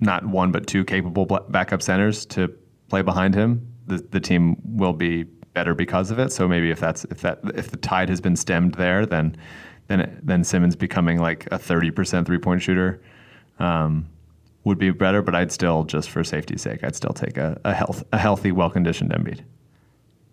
not 0.00 0.26
one 0.26 0.52
but 0.52 0.66
two 0.66 0.84
capable 0.84 1.24
backup 1.48 1.82
centers 1.82 2.26
to 2.26 2.54
play 2.88 3.02
behind 3.02 3.34
him, 3.34 3.72
the, 3.86 3.98
the 3.98 4.20
team 4.20 4.56
will 4.64 4.92
be 4.92 5.24
better 5.54 5.74
because 5.74 6.10
of 6.10 6.18
it. 6.18 6.32
So 6.32 6.46
maybe 6.46 6.70
if 6.70 6.78
that's 6.78 7.04
if 7.06 7.22
that 7.22 7.40
if 7.54 7.70
the 7.70 7.78
tide 7.78 8.08
has 8.08 8.20
been 8.20 8.36
stemmed 8.36 8.74
there, 8.74 9.06
then 9.06 9.36
then 9.88 10.20
then 10.22 10.44
Simmons 10.44 10.76
becoming 10.76 11.18
like 11.18 11.48
a 11.50 11.58
thirty 11.58 11.90
percent 11.90 12.26
three 12.26 12.38
point 12.38 12.62
shooter 12.62 13.00
um, 13.58 14.06
would 14.66 14.78
be 14.78 14.90
better. 14.90 15.22
But 15.22 15.34
I'd 15.34 15.52
still 15.52 15.84
just 15.84 16.10
for 16.10 16.22
safety's 16.24 16.60
sake, 16.60 16.84
I'd 16.84 16.94
still 16.96 17.12
take 17.14 17.38
a, 17.38 17.58
a 17.64 17.72
health 17.72 18.04
a 18.12 18.18
healthy, 18.18 18.52
well 18.52 18.68
conditioned 18.68 19.10
Embiid. 19.12 19.42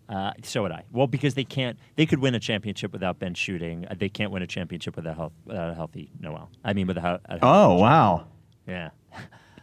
Uh, 0.10 0.32
so 0.44 0.64
would 0.64 0.72
I. 0.72 0.84
Well, 0.92 1.08
because 1.08 1.36
they 1.36 1.46
can't. 1.46 1.78
They 1.96 2.06
could 2.06 2.20
win 2.20 2.36
a 2.36 2.40
championship 2.40 2.92
without 2.92 3.20
Ben 3.20 3.34
shooting. 3.36 3.86
Uh, 3.90 3.96
They 3.98 4.10
can't 4.10 4.32
win 4.32 4.44
a 4.44 4.48
championship 4.48 4.96
without, 4.98 5.16
health, 5.16 5.34
without 5.46 5.70
a 5.70 5.74
healthy 5.74 6.10
Noel. 6.20 6.50
I 6.64 6.74
mean, 6.74 6.88
without. 6.88 7.22
A, 7.26 7.40
healthy 7.40 7.40
Oh 7.44 7.76
wow, 7.76 8.28
yeah. 8.68 8.90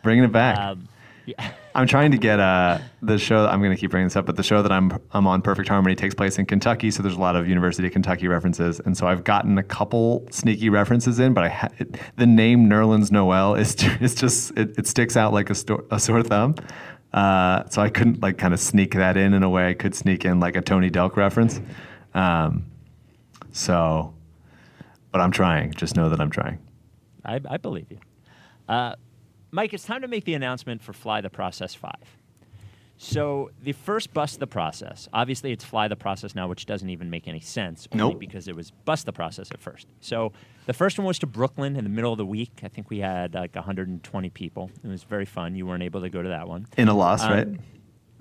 bringing 0.02 0.24
it 0.24 0.32
back. 0.32 0.56
Um, 0.58 0.88
yeah. 1.26 1.52
I'm 1.74 1.86
trying 1.86 2.10
to 2.10 2.18
get 2.18 2.40
uh, 2.40 2.78
the 3.00 3.16
show. 3.18 3.46
I'm 3.46 3.60
going 3.60 3.70
to 3.70 3.76
keep 3.76 3.90
bringing 3.90 4.06
this 4.06 4.16
up, 4.16 4.26
but 4.26 4.36
the 4.36 4.42
show 4.42 4.62
that 4.62 4.72
I'm 4.72 4.92
I'm 5.12 5.26
on, 5.26 5.40
Perfect 5.42 5.68
Harmony, 5.68 5.94
takes 5.94 6.14
place 6.14 6.38
in 6.38 6.46
Kentucky, 6.46 6.90
so 6.90 7.02
there's 7.02 7.14
a 7.14 7.20
lot 7.20 7.36
of 7.36 7.48
University 7.48 7.86
of 7.86 7.92
Kentucky 7.92 8.28
references, 8.28 8.80
and 8.80 8.96
so 8.96 9.06
I've 9.06 9.22
gotten 9.24 9.56
a 9.58 9.62
couple 9.62 10.26
sneaky 10.30 10.68
references 10.68 11.18
in. 11.20 11.32
But 11.32 11.44
I 11.44 11.48
ha- 11.48 11.68
it, 11.78 11.96
the 12.16 12.26
name 12.26 12.68
Nerlens 12.68 13.10
Noel 13.12 13.54
is 13.54 13.76
is 14.00 14.14
just 14.14 14.50
it, 14.58 14.78
it 14.78 14.86
sticks 14.86 15.16
out 15.16 15.32
like 15.32 15.50
a, 15.50 15.54
sto- 15.54 15.86
a 15.90 16.00
sore 16.00 16.22
thumb. 16.22 16.56
Uh, 17.12 17.68
so 17.68 17.82
I 17.82 17.88
couldn't 17.88 18.22
like 18.22 18.38
kind 18.38 18.54
of 18.54 18.60
sneak 18.60 18.94
that 18.94 19.16
in 19.16 19.34
in 19.34 19.42
a 19.42 19.50
way 19.50 19.68
I 19.68 19.74
could 19.74 19.94
sneak 19.94 20.24
in 20.24 20.40
like 20.40 20.56
a 20.56 20.60
Tony 20.60 20.90
Delk 20.90 21.16
reference. 21.16 21.60
Um, 22.14 22.66
so, 23.52 24.14
but 25.12 25.20
I'm 25.20 25.30
trying. 25.30 25.72
Just 25.72 25.96
know 25.96 26.08
that 26.08 26.20
I'm 26.20 26.30
trying. 26.30 26.58
I, 27.24 27.40
I 27.48 27.56
believe 27.58 27.86
you. 27.90 27.98
Uh, 28.68 28.94
Mike, 29.50 29.72
it's 29.74 29.84
time 29.84 30.02
to 30.02 30.08
make 30.08 30.24
the 30.24 30.34
announcement 30.34 30.82
for 30.82 30.92
Fly 30.92 31.20
the 31.20 31.30
Process 31.30 31.74
5. 31.74 31.92
So 33.02 33.50
the 33.62 33.72
first 33.72 34.12
bust 34.12 34.40
the 34.40 34.46
process. 34.46 35.08
Obviously, 35.14 35.52
it's 35.52 35.64
fly 35.64 35.88
the 35.88 35.96
process 35.96 36.34
now, 36.34 36.46
which 36.48 36.66
doesn't 36.66 36.90
even 36.90 37.08
make 37.08 37.26
any 37.26 37.40
sense. 37.40 37.88
Only 37.92 38.04
Nope. 38.12 38.18
because 38.20 38.46
it 38.46 38.54
was 38.54 38.72
bust 38.84 39.06
the 39.06 39.12
process 39.12 39.50
at 39.50 39.58
first. 39.58 39.86
So 40.00 40.32
the 40.66 40.74
first 40.74 40.98
one 40.98 41.06
was 41.06 41.18
to 41.20 41.26
Brooklyn 41.26 41.76
in 41.76 41.84
the 41.84 41.88
middle 41.90 42.12
of 42.12 42.18
the 42.18 42.26
week. 42.26 42.60
I 42.62 42.68
think 42.68 42.90
we 42.90 42.98
had 42.98 43.32
like 43.32 43.54
120 43.54 44.28
people. 44.30 44.70
It 44.84 44.88
was 44.88 45.02
very 45.04 45.24
fun. 45.24 45.54
You 45.54 45.64
weren't 45.64 45.82
able 45.82 46.02
to 46.02 46.10
go 46.10 46.20
to 46.20 46.28
that 46.28 46.46
one. 46.46 46.66
In 46.76 46.88
a 46.88 46.94
loss, 46.94 47.22
Um, 47.24 47.32
right? 47.32 47.48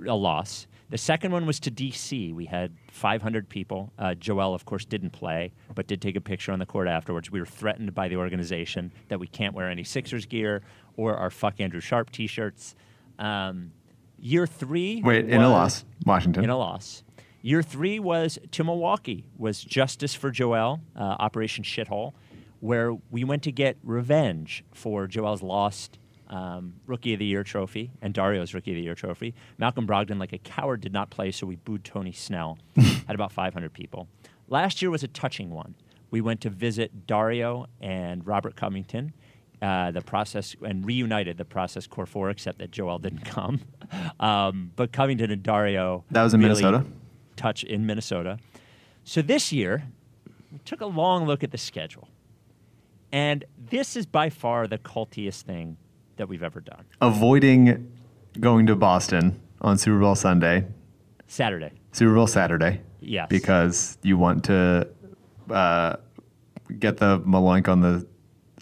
a 0.07 0.15
loss. 0.15 0.65
The 0.89 0.97
second 0.97 1.31
one 1.31 1.45
was 1.45 1.59
to 1.61 1.71
DC. 1.71 2.33
We 2.33 2.45
had 2.45 2.73
500 2.91 3.47
people. 3.47 3.93
Uh, 3.99 4.15
Joel, 4.15 4.55
of 4.55 4.65
course, 4.65 4.85
didn't 4.85 5.11
play, 5.11 5.51
but 5.75 5.85
did 5.85 6.01
take 6.01 6.15
a 6.15 6.21
picture 6.21 6.51
on 6.51 6.57
the 6.57 6.65
court 6.65 6.87
afterwards. 6.87 7.29
We 7.29 7.39
were 7.39 7.45
threatened 7.45 7.93
by 7.93 8.07
the 8.07 8.15
organization 8.15 8.91
that 9.09 9.19
we 9.19 9.27
can't 9.27 9.53
wear 9.53 9.69
any 9.69 9.83
Sixers 9.83 10.25
gear 10.25 10.63
or 10.97 11.15
our 11.15 11.29
"Fuck 11.29 11.59
Andrew 11.59 11.79
Sharp" 11.79 12.11
T-shirts. 12.11 12.75
Um, 13.19 13.71
year 14.17 14.47
three. 14.47 15.01
Wait, 15.03 15.29
in 15.29 15.41
a 15.41 15.49
loss, 15.49 15.85
Washington. 16.05 16.43
In 16.43 16.49
a 16.49 16.57
loss. 16.57 17.03
Year 17.41 17.61
three 17.61 17.99
was 17.99 18.39
to 18.51 18.63
Milwaukee. 18.63 19.25
Was 19.37 19.63
Justice 19.63 20.15
for 20.15 20.31
Joel, 20.31 20.81
uh, 20.95 21.15
Operation 21.19 21.63
Shithole, 21.63 22.13
where 22.61 22.95
we 23.11 23.23
went 23.23 23.43
to 23.43 23.51
get 23.51 23.77
revenge 23.83 24.65
for 24.73 25.05
Joel's 25.05 25.43
lost 25.43 25.98
um, 26.29 26.75
Rookie 26.85 27.13
of 27.13 27.19
the 27.19 27.25
Year 27.25 27.43
trophy 27.43 27.91
and 28.01 28.13
Dario's 28.13 28.53
Rookie 28.53 28.71
of 28.71 28.75
the 28.75 28.83
Year 28.83 28.95
trophy. 28.95 29.33
Malcolm 29.57 29.87
Brogdon, 29.87 30.19
like 30.19 30.33
a 30.33 30.37
coward, 30.37 30.81
did 30.81 30.93
not 30.93 31.09
play, 31.09 31.31
so 31.31 31.47
we 31.47 31.55
booed 31.55 31.83
Tony 31.83 32.11
Snell. 32.11 32.57
at 33.09 33.15
about 33.15 33.31
500 33.31 33.73
people. 33.73 34.07
Last 34.47 34.81
year 34.81 34.91
was 34.91 35.03
a 35.03 35.07
touching 35.07 35.49
one. 35.49 35.75
We 36.11 36.21
went 36.21 36.41
to 36.41 36.49
visit 36.49 37.07
Dario 37.07 37.65
and 37.81 38.25
Robert 38.25 38.55
Covington. 38.55 39.13
Uh, 39.61 39.91
the 39.91 40.01
process 40.01 40.55
and 40.65 40.85
reunited 40.85 41.37
the 41.37 41.43
process 41.43 41.85
core 41.85 42.05
four, 42.05 42.29
except 42.29 42.59
that 42.59 42.71
Joel 42.71 42.99
didn't 42.99 43.25
come. 43.25 43.61
Um, 44.19 44.71
but 44.75 44.91
Covington 44.91 45.31
and 45.31 45.41
Dario 45.41 46.03
That 46.11 46.21
was 46.21 46.35
in 46.35 46.41
really 46.41 46.61
Minnesota? 46.61 46.85
Touch 47.37 47.63
in 47.63 47.87
Minnesota. 47.87 48.37
So 49.03 49.23
this 49.23 49.51
year, 49.51 49.85
we 50.51 50.59
took 50.59 50.81
a 50.81 50.85
long 50.85 51.25
look 51.25 51.43
at 51.43 51.49
the 51.49 51.57
schedule, 51.57 52.07
and 53.11 53.45
this 53.57 53.95
is 53.95 54.05
by 54.05 54.29
far 54.29 54.67
the 54.67 54.77
cultiest 54.77 55.41
thing 55.47 55.77
that 56.19 56.29
we've 56.29 56.43
ever 56.43 56.61
done. 56.61 56.85
Avoiding 57.01 57.91
going 58.39 58.67
to 58.67 58.75
Boston 58.75 59.41
on 59.61 59.77
Super 59.77 59.99
Bowl 59.99 60.15
Sunday, 60.15 60.67
Saturday, 61.27 61.71
Super 61.91 62.13
Bowl 62.13 62.27
Saturday. 62.27 62.81
Yes. 63.01 63.27
Because 63.29 63.97
you 64.03 64.17
want 64.17 64.43
to 64.45 64.87
uh, 65.49 65.95
get 66.77 66.97
the 66.97 67.19
Maloink 67.21 67.67
on 67.67 67.81
the 67.81 68.05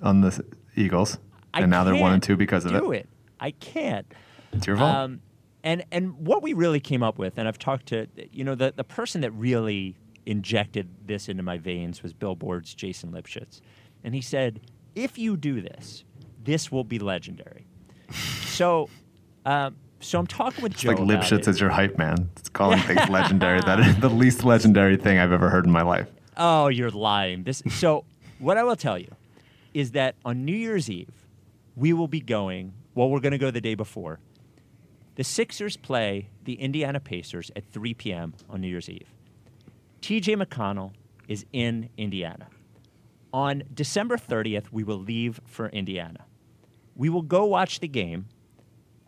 on 0.02 0.22
the 0.22 0.46
Eagles, 0.76 1.18
I 1.54 1.62
and 1.62 1.72
now 1.72 1.84
they're 1.84 1.96
one 1.96 2.14
and 2.14 2.24
two 2.24 2.38
because 2.38 2.64
of 2.66 2.72
do 2.72 2.92
it. 2.92 3.00
it. 3.00 3.10
I 3.40 3.52
can't. 3.52 4.12
It's 4.54 4.66
your 4.66 4.78
fault. 4.78 4.96
Um, 4.96 5.22
and 5.64 5.84
and 5.92 6.14
what 6.26 6.42
we 6.42 6.54
really 6.54 6.80
came 6.80 7.04
up 7.04 7.18
with, 7.18 7.38
and 7.38 7.48
I've 7.48 7.60
talked 7.60 7.88
to 7.88 8.08
you 8.32 8.44
know 8.44 8.56
the 8.56 8.74
the 8.76 8.84
person 8.84 9.22
that 9.22 9.32
really 9.32 9.98
injected 10.26 10.90
this 11.06 11.28
into 11.30 11.42
my 11.42 11.58
veins 11.58 12.04
was 12.04 12.14
Billboard's 12.14 12.74
Jason 12.74 13.12
Lipshutz, 13.12 13.62
and 14.04 14.14
he 14.14 14.22
said, 14.22 14.62
if 14.94 15.18
you 15.18 15.38
do 15.38 15.62
this, 15.62 16.04
this 16.48 16.72
will 16.72 16.86
be 16.86 16.98
legendary. 16.98 17.68
so, 18.46 18.90
um, 19.46 19.76
so 20.00 20.18
I'm 20.18 20.26
talking 20.28 20.64
with 20.64 20.72
It's 20.72 20.82
Joe 20.82 20.92
like 20.92 21.00
Lipshutz 21.00 21.40
it. 21.40 21.48
is 21.50 21.60
your 21.60 21.70
hype 21.70 21.98
man. 21.98 22.30
It's 22.38 22.48
calling 22.50 22.80
things 22.80 23.08
legendary. 23.10 23.60
That 23.62 23.80
is 23.82 23.96
the 24.00 24.10
least 24.10 24.44
legendary 24.46 24.96
thing 24.96 25.20
I've 25.20 25.34
ever 25.34 25.50
heard 25.50 25.66
in 25.66 25.72
my 25.72 25.82
life. 25.82 26.08
Oh, 26.38 26.70
you're 26.70 26.90
lying. 26.90 27.44
This 27.44 27.62
so 27.70 28.06
what 28.40 28.58
I 28.58 28.64
will 28.64 28.76
tell 28.78 28.98
you 28.98 29.10
is 29.74 29.92
that 29.92 30.16
on 30.24 30.46
New 30.46 30.56
Year's 30.56 30.90
Eve, 30.90 31.12
we 31.76 31.92
will 31.94 32.08
be 32.08 32.22
going, 32.22 32.74
well, 32.96 33.10
we're 33.10 33.20
gonna 33.20 33.38
go 33.38 33.52
the 33.52 33.62
day 33.62 33.76
before. 33.76 34.20
The 35.16 35.24
Sixers 35.26 35.76
play 35.76 36.30
the 36.46 36.54
Indiana 36.54 37.00
Pacers 37.02 37.52
at 37.56 37.66
3 37.74 37.94
p.m. 37.96 38.36
on 38.50 38.62
New 38.62 38.68
Year's 38.70 38.88
Eve. 38.88 39.12
TJ 40.02 40.42
McConnell 40.42 40.92
is 41.28 41.44
in 41.52 41.90
Indiana. 41.98 42.48
On 43.34 43.64
December 43.74 44.16
30th, 44.16 44.68
we 44.72 44.84
will 44.84 45.00
leave 45.00 45.42
for 45.46 45.68
Indiana. 45.70 46.27
We 46.98 47.10
will 47.10 47.22
go 47.22 47.46
watch 47.46 47.80
the 47.80 47.88
game, 47.88 48.26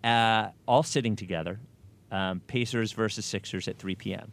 uh, 0.03 0.49
all 0.67 0.83
sitting 0.83 1.15
together, 1.15 1.59
um, 2.11 2.39
Pacers 2.47 2.91
versus 2.91 3.25
Sixers 3.25 3.67
at 3.67 3.77
3 3.77 3.95
p.m. 3.95 4.31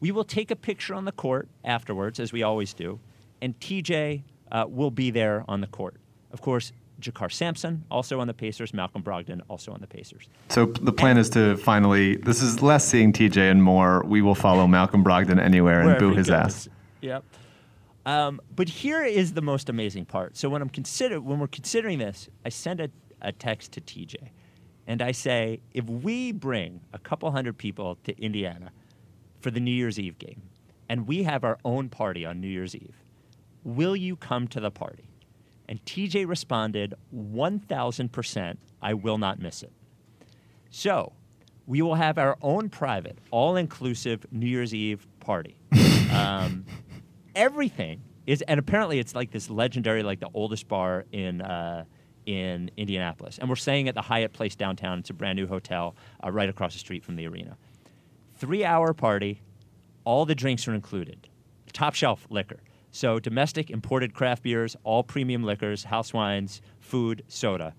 We 0.00 0.10
will 0.10 0.24
take 0.24 0.50
a 0.50 0.56
picture 0.56 0.94
on 0.94 1.04
the 1.04 1.12
court 1.12 1.48
afterwards, 1.62 2.18
as 2.18 2.32
we 2.32 2.42
always 2.42 2.74
do, 2.74 2.98
and 3.40 3.58
TJ 3.60 4.22
uh, 4.50 4.64
will 4.68 4.90
be 4.90 5.10
there 5.10 5.44
on 5.46 5.60
the 5.60 5.66
court. 5.66 5.96
Of 6.32 6.40
course, 6.40 6.72
JaKarr 7.00 7.30
Sampson, 7.30 7.84
also 7.90 8.20
on 8.20 8.26
the 8.26 8.34
Pacers, 8.34 8.72
Malcolm 8.72 9.02
Brogdon, 9.02 9.42
also 9.48 9.72
on 9.72 9.80
the 9.80 9.86
Pacers. 9.86 10.28
So 10.48 10.66
the 10.66 10.92
plan 10.92 11.18
is 11.18 11.28
to 11.30 11.56
finally. 11.58 12.16
This 12.16 12.42
is 12.42 12.62
less 12.62 12.86
seeing 12.86 13.12
TJ 13.12 13.50
and 13.50 13.62
more. 13.62 14.02
We 14.04 14.22
will 14.22 14.34
follow 14.34 14.66
Malcolm 14.66 15.04
Brogdon 15.04 15.38
anywhere 15.38 15.80
and 15.80 15.98
boo 15.98 16.14
his 16.14 16.28
goes. 16.28 16.34
ass. 16.34 16.68
Yep. 17.02 17.24
Um, 18.06 18.40
but 18.54 18.68
here 18.68 19.02
is 19.02 19.32
the 19.32 19.42
most 19.42 19.68
amazing 19.68 20.04
part. 20.04 20.36
So 20.36 20.48
when 20.48 20.60
I'm 20.60 20.68
consider 20.68 21.20
when 21.20 21.38
we're 21.38 21.46
considering 21.46 21.98
this, 21.98 22.28
I 22.44 22.50
send 22.50 22.80
a, 22.80 22.90
a 23.22 23.32
text 23.32 23.72
to 23.72 23.80
TJ, 23.80 24.16
and 24.86 25.00
I 25.00 25.12
say, 25.12 25.60
if 25.72 25.86
we 25.86 26.32
bring 26.32 26.80
a 26.92 26.98
couple 26.98 27.30
hundred 27.30 27.56
people 27.56 27.98
to 28.04 28.20
Indiana 28.20 28.70
for 29.40 29.50
the 29.50 29.60
New 29.60 29.70
Year's 29.70 29.98
Eve 29.98 30.18
game, 30.18 30.42
and 30.88 31.06
we 31.06 31.22
have 31.22 31.44
our 31.44 31.58
own 31.64 31.88
party 31.88 32.26
on 32.26 32.40
New 32.40 32.48
Year's 32.48 32.74
Eve, 32.74 33.02
will 33.62 33.96
you 33.96 34.16
come 34.16 34.46
to 34.48 34.60
the 34.60 34.70
party? 34.70 35.08
And 35.66 35.82
TJ 35.86 36.28
responded, 36.28 36.92
1,000%, 37.14 38.56
I 38.82 38.92
will 38.92 39.16
not 39.16 39.38
miss 39.38 39.62
it. 39.62 39.72
So, 40.70 41.12
we 41.66 41.80
will 41.80 41.94
have 41.94 42.18
our 42.18 42.36
own 42.42 42.68
private, 42.68 43.18
all 43.30 43.56
inclusive 43.56 44.26
New 44.30 44.46
Year's 44.46 44.74
Eve 44.74 45.06
party. 45.20 45.56
um, 46.12 46.66
everything 47.34 48.02
is, 48.26 48.42
and 48.42 48.58
apparently 48.58 48.98
it's 48.98 49.14
like 49.14 49.30
this 49.30 49.50
legendary, 49.50 50.02
like 50.02 50.20
the 50.20 50.30
oldest 50.34 50.68
bar 50.68 51.04
in. 51.12 51.40
Uh, 51.40 51.84
in 52.26 52.70
Indianapolis, 52.78 53.36
and 53.36 53.50
we're 53.50 53.54
staying 53.54 53.86
at 53.86 53.94
the 53.94 54.00
Hyatt 54.00 54.32
Place 54.32 54.56
downtown. 54.56 54.98
It's 55.00 55.10
a 55.10 55.12
brand 55.12 55.36
new 55.36 55.46
hotel 55.46 55.94
uh, 56.24 56.30
right 56.30 56.48
across 56.48 56.72
the 56.72 56.78
street 56.78 57.04
from 57.04 57.16
the 57.16 57.28
arena. 57.28 57.58
Three-hour 58.38 58.94
party, 58.94 59.42
all 60.04 60.24
the 60.24 60.34
drinks 60.34 60.66
are 60.66 60.72
included, 60.72 61.28
top 61.74 61.94
shelf 61.94 62.26
liquor. 62.30 62.60
So 62.92 63.20
domestic, 63.20 63.68
imported 63.68 64.14
craft 64.14 64.42
beers, 64.42 64.74
all 64.84 65.02
premium 65.02 65.44
liquors, 65.44 65.84
house 65.84 66.14
wines, 66.14 66.62
food, 66.80 67.24
soda 67.28 67.74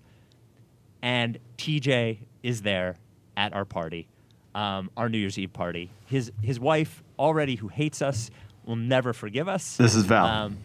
and 1.06 1.38
TJ 1.56 2.18
is 2.42 2.62
there 2.62 2.96
at 3.36 3.52
our 3.52 3.64
party, 3.64 4.08
um, 4.56 4.90
our 4.96 5.08
New 5.08 5.18
Year's 5.18 5.38
Eve 5.38 5.52
party. 5.52 5.90
His 6.06 6.32
his 6.42 6.58
wife 6.58 7.04
already, 7.16 7.54
who 7.54 7.68
hates 7.68 8.02
us, 8.02 8.30
will 8.66 8.76
never 8.76 9.12
forgive 9.12 9.48
us. 9.48 9.76
This 9.76 9.94
is 9.94 10.04
Val. 10.04 10.26
Um, 10.26 10.58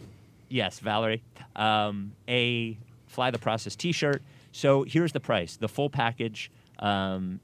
yes, 0.48 0.80
Valerie. 0.80 1.22
Um, 1.56 2.12
a 2.28 2.76
Fly 3.06 3.30
the 3.30 3.38
Process 3.38 3.76
T-shirt. 3.76 4.22
So 4.52 4.82
here's 4.82 5.12
the 5.12 5.20
price: 5.20 5.56
the 5.56 5.68
full 5.68 5.88
package, 5.88 6.50
um, 6.78 7.40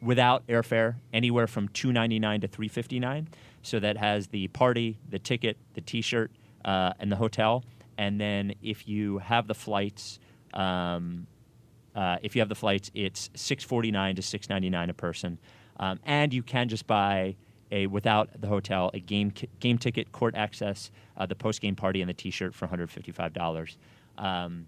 without 0.00 0.46
airfare, 0.46 0.96
anywhere 1.12 1.46
from 1.46 1.68
two 1.68 1.92
ninety 1.92 2.18
nine 2.18 2.40
to 2.42 2.48
three 2.48 2.68
fifty 2.68 3.00
nine. 3.00 3.28
So 3.62 3.80
that 3.80 3.96
has 3.96 4.28
the 4.28 4.48
party, 4.48 4.98
the 5.08 5.18
ticket, 5.18 5.56
the 5.74 5.80
T-shirt, 5.80 6.30
uh, 6.64 6.92
and 7.00 7.10
the 7.10 7.16
hotel. 7.16 7.64
And 7.98 8.20
then 8.20 8.54
if 8.62 8.86
you 8.86 9.18
have 9.18 9.48
the 9.48 9.54
flights. 9.54 10.18
Um, 10.54 11.26
uh, 11.94 12.16
if 12.22 12.34
you 12.34 12.40
have 12.40 12.48
the 12.48 12.54
flights, 12.54 12.90
it's 12.94 13.30
six 13.34 13.64
forty 13.64 13.90
nine 13.90 14.16
to 14.16 14.22
six 14.22 14.48
ninety 14.48 14.70
nine 14.70 14.90
a 14.90 14.94
person, 14.94 15.38
um, 15.78 15.98
and 16.04 16.32
you 16.32 16.42
can 16.42 16.68
just 16.68 16.86
buy 16.86 17.36
a 17.72 17.86
without 17.88 18.40
the 18.40 18.46
hotel 18.46 18.90
a 18.94 19.00
game 19.00 19.32
game 19.58 19.78
ticket, 19.78 20.12
court 20.12 20.34
access, 20.36 20.90
uh, 21.16 21.26
the 21.26 21.34
post 21.34 21.60
game 21.60 21.74
party, 21.74 22.00
and 22.00 22.08
the 22.08 22.14
T 22.14 22.30
shirt 22.30 22.54
for 22.54 22.66
one 22.66 22.70
hundred 22.70 22.90
fifty 22.90 23.10
five 23.10 23.32
dollars. 23.32 23.76
Um, 24.18 24.66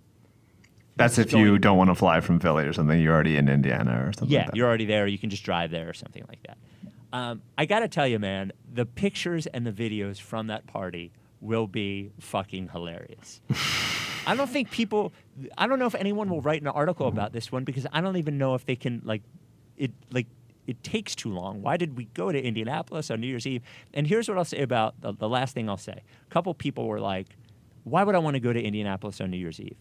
That's 0.97 1.19
if 1.19 1.33
you 1.33 1.59
don't 1.59 1.77
want 1.77 1.91
to 1.91 1.95
fly 1.95 2.21
from 2.21 2.41
Philly 2.41 2.65
or 2.65 2.73
something. 2.73 3.01
You're 3.01 3.15
already 3.15 3.37
in 3.37 3.49
Indiana 3.49 4.05
or 4.07 4.13
something. 4.13 4.31
yeah, 4.31 4.41
like 4.41 4.47
that. 4.49 4.57
you're 4.57 4.67
already 4.67 4.87
there. 4.87 5.07
You 5.07 5.19
can 5.19 5.31
just 5.31 5.45
drive 5.45 5.71
there 5.71 5.89
or 5.89 5.95
something 5.95 6.25
like 6.29 6.43
that. 6.47 6.59
Um, 7.13 7.43
I 7.57 7.67
got 7.67 7.81
to 7.81 7.89
tell 7.89 8.09
you, 8.09 8.19
man, 8.19 8.53
the 8.73 8.85
pictures 8.85 9.47
and 9.47 9.65
the 9.65 9.71
videos 9.71 10.21
from 10.21 10.49
that 10.49 10.67
party 10.67 11.13
will 11.41 11.69
be 11.69 12.11
fucking 12.19 12.71
hilarious. 12.71 13.41
I 14.27 14.35
don't 14.35 14.49
think 14.49 14.71
people. 14.71 15.13
I 15.59 15.67
don't 15.67 15.79
know 15.79 15.87
if 15.87 15.95
anyone 15.95 16.29
will 16.31 16.41
write 16.41 16.63
an 16.63 16.69
article 16.69 17.07
about 17.07 17.33
this 17.33 17.53
one 17.53 17.65
because 17.65 17.87
I 17.93 18.01
don't 18.01 18.17
even 18.17 18.39
know 18.39 18.55
if 18.55 18.65
they 18.65 18.75
can 18.77 19.03
like 19.05 19.23
it. 19.77 19.93
Like 20.11 20.27
it 20.67 20.83
takes 20.83 21.15
too 21.15 21.31
long. 21.33 21.63
Why 21.63 21.77
did 21.77 21.97
we 21.97 22.07
go 22.15 22.33
to 22.33 22.43
Indianapolis 22.43 23.11
on 23.11 23.21
New 23.21 23.27
Year's 23.27 23.47
Eve? 23.47 23.63
And 23.93 24.07
here's 24.07 24.29
what 24.29 24.39
I'll 24.39 24.45
say 24.45 24.63
about 24.63 25.01
the, 25.01 25.13
the 25.13 25.29
last 25.29 25.55
thing 25.55 25.69
I'll 25.69 25.77
say. 25.77 26.03
A 26.27 26.31
couple 26.31 26.53
people 26.55 26.87
were 26.87 27.01
like, 27.01 27.29
"Why 27.85 28.03
would 28.05 28.15
I 28.15 28.19
want 28.19 28.35
to 28.35 28.41
go 28.41 28.53
to 28.53 28.63
Indianapolis 28.63 29.21
on 29.21 29.31
New 29.31 29.37
Year's 29.37 29.61
Eve?" 29.61 29.77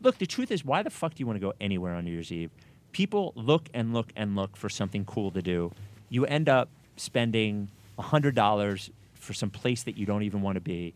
Look, 0.00 0.18
the 0.18 0.26
truth 0.26 0.50
is, 0.52 0.64
why 0.64 0.82
the 0.82 0.90
fuck 0.90 1.14
do 1.14 1.20
you 1.20 1.26
want 1.26 1.36
to 1.36 1.40
go 1.40 1.52
anywhere 1.60 1.94
on 1.94 2.04
New 2.04 2.12
Year's 2.12 2.30
Eve? 2.30 2.50
People 2.92 3.32
look 3.34 3.68
and 3.74 3.92
look 3.92 4.12
and 4.16 4.36
look 4.36 4.56
for 4.56 4.68
something 4.68 5.04
cool 5.04 5.30
to 5.32 5.42
do. 5.42 5.72
You 6.08 6.24
end 6.26 6.48
up 6.48 6.68
spending 6.96 7.68
hundred 7.98 8.34
dollars 8.34 8.90
for 9.14 9.32
some 9.32 9.50
place 9.50 9.82
that 9.82 9.96
you 9.98 10.06
don't 10.06 10.22
even 10.22 10.40
want 10.40 10.54
to 10.54 10.60
be 10.60 10.94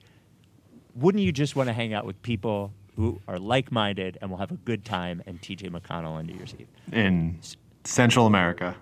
wouldn't 0.94 1.22
you 1.22 1.32
just 1.32 1.56
want 1.56 1.68
to 1.68 1.72
hang 1.72 1.94
out 1.94 2.04
with 2.04 2.20
people 2.22 2.72
who 2.96 3.20
are 3.26 3.38
like-minded 3.38 4.18
and 4.20 4.30
will 4.30 4.38
have 4.38 4.50
a 4.50 4.56
good 4.56 4.84
time 4.84 5.22
and 5.26 5.40
TJ 5.40 5.70
McConnell 5.70 6.12
on 6.12 6.26
New 6.26 6.34
Year's 6.34 6.54
Eve? 6.58 6.68
in 6.92 7.38
Central 7.84 8.26
America. 8.26 8.76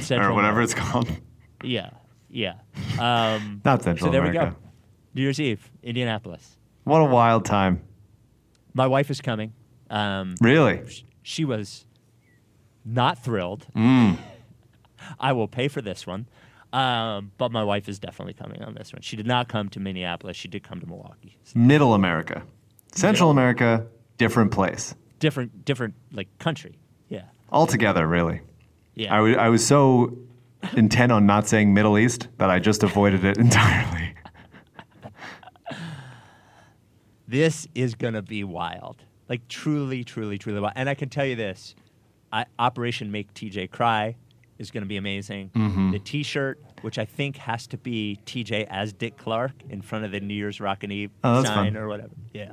Central 0.00 0.32
or 0.32 0.34
whatever 0.34 0.60
America. 0.60 0.62
it's 0.62 0.74
called. 0.74 1.08
Yeah, 1.62 1.90
yeah. 2.30 2.54
Um, 2.98 3.60
Not 3.64 3.82
Central 3.82 4.08
so 4.08 4.12
there 4.12 4.22
we 4.22 4.30
go. 4.30 4.54
New 5.14 5.22
Year's 5.22 5.38
Eve, 5.40 5.70
Indianapolis. 5.82 6.56
What 6.84 7.00
a 7.00 7.04
wild 7.04 7.44
time. 7.44 7.82
My 8.72 8.86
wife 8.86 9.10
is 9.10 9.20
coming. 9.20 9.52
Um, 9.90 10.34
Really? 10.40 10.80
she 11.22 11.44
was 11.44 11.84
not 12.84 13.22
thrilled. 13.22 13.66
Mm. 13.76 14.16
I 15.20 15.32
will 15.32 15.48
pay 15.48 15.68
for 15.68 15.82
this 15.82 16.06
one. 16.06 16.26
Um, 16.72 17.32
but 17.36 17.50
my 17.52 17.64
wife 17.64 17.88
is 17.88 17.98
definitely 17.98 18.34
coming 18.34 18.62
on 18.62 18.74
this 18.74 18.92
one. 18.92 19.02
She 19.02 19.16
did 19.16 19.26
not 19.26 19.48
come 19.48 19.68
to 19.70 19.80
Minneapolis. 19.80 20.36
She 20.36 20.48
did 20.48 20.62
come 20.62 20.80
to 20.80 20.86
Milwaukee. 20.86 21.36
Middle 21.54 21.94
America. 21.94 22.42
Central 22.94 23.30
America, 23.30 23.86
different 24.18 24.50
place. 24.52 24.94
Different, 25.18 25.64
different 25.64 25.94
like 26.12 26.28
country. 26.38 26.78
Altogether, 27.52 28.06
really. 28.06 28.40
yeah. 28.94 29.14
I 29.14 29.20
wa- 29.20 29.28
I 29.38 29.48
was 29.48 29.66
so 29.66 30.16
intent 30.76 31.10
on 31.12 31.26
not 31.26 31.48
saying 31.48 31.72
Middle 31.74 31.98
East 31.98 32.28
that 32.38 32.50
I 32.50 32.58
just 32.58 32.82
avoided 32.82 33.24
it 33.24 33.36
entirely. 33.46 34.14
this 37.28 37.66
is 37.74 37.94
gonna 37.94 38.22
be 38.22 38.44
wild. 38.44 39.04
Like 39.28 39.46
truly, 39.48 40.02
truly, 40.04 40.38
truly 40.38 40.60
wild. 40.60 40.72
And 40.76 40.88
I 40.88 40.94
can 40.94 41.08
tell 41.08 41.24
you 41.26 41.36
this: 41.36 41.74
I, 42.32 42.46
Operation 42.58 43.10
Make 43.10 43.32
TJ 43.34 43.70
Cry 43.70 44.16
is 44.58 44.70
gonna 44.70 44.86
be 44.86 44.96
amazing. 44.96 45.50
Mm-hmm. 45.54 45.92
The 45.92 45.98
T-shirt, 46.00 46.60
which 46.82 46.98
I 46.98 47.04
think 47.04 47.36
has 47.38 47.66
to 47.68 47.78
be 47.78 48.18
TJ 48.26 48.66
as 48.68 48.92
Dick 48.92 49.16
Clark 49.16 49.52
in 49.68 49.80
front 49.82 50.04
of 50.04 50.10
the 50.10 50.20
New 50.20 50.34
Year's 50.34 50.60
Rockin' 50.60 50.90
Eve 50.92 51.10
Oh, 51.24 51.42
sign 51.44 51.74
fun. 51.74 51.76
or 51.76 51.88
whatever. 51.88 52.10
Yeah. 52.34 52.52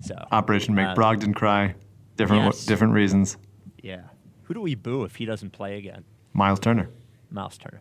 So 0.00 0.14
Operation 0.32 0.74
Make 0.74 0.86
uh, 0.88 0.94
Brogdon 0.94 1.34
cry. 1.34 1.74
Different 2.16 2.44
yes. 2.44 2.64
different 2.66 2.92
reasons. 2.92 3.36
Yeah. 3.82 4.02
Who 4.44 4.54
do 4.54 4.60
we 4.60 4.74
boo 4.74 5.04
if 5.04 5.16
he 5.16 5.24
doesn't 5.24 5.50
play 5.50 5.76
again? 5.76 6.04
Miles 6.32 6.60
Turner. 6.60 6.88
Miles 7.30 7.58
Turner. 7.58 7.80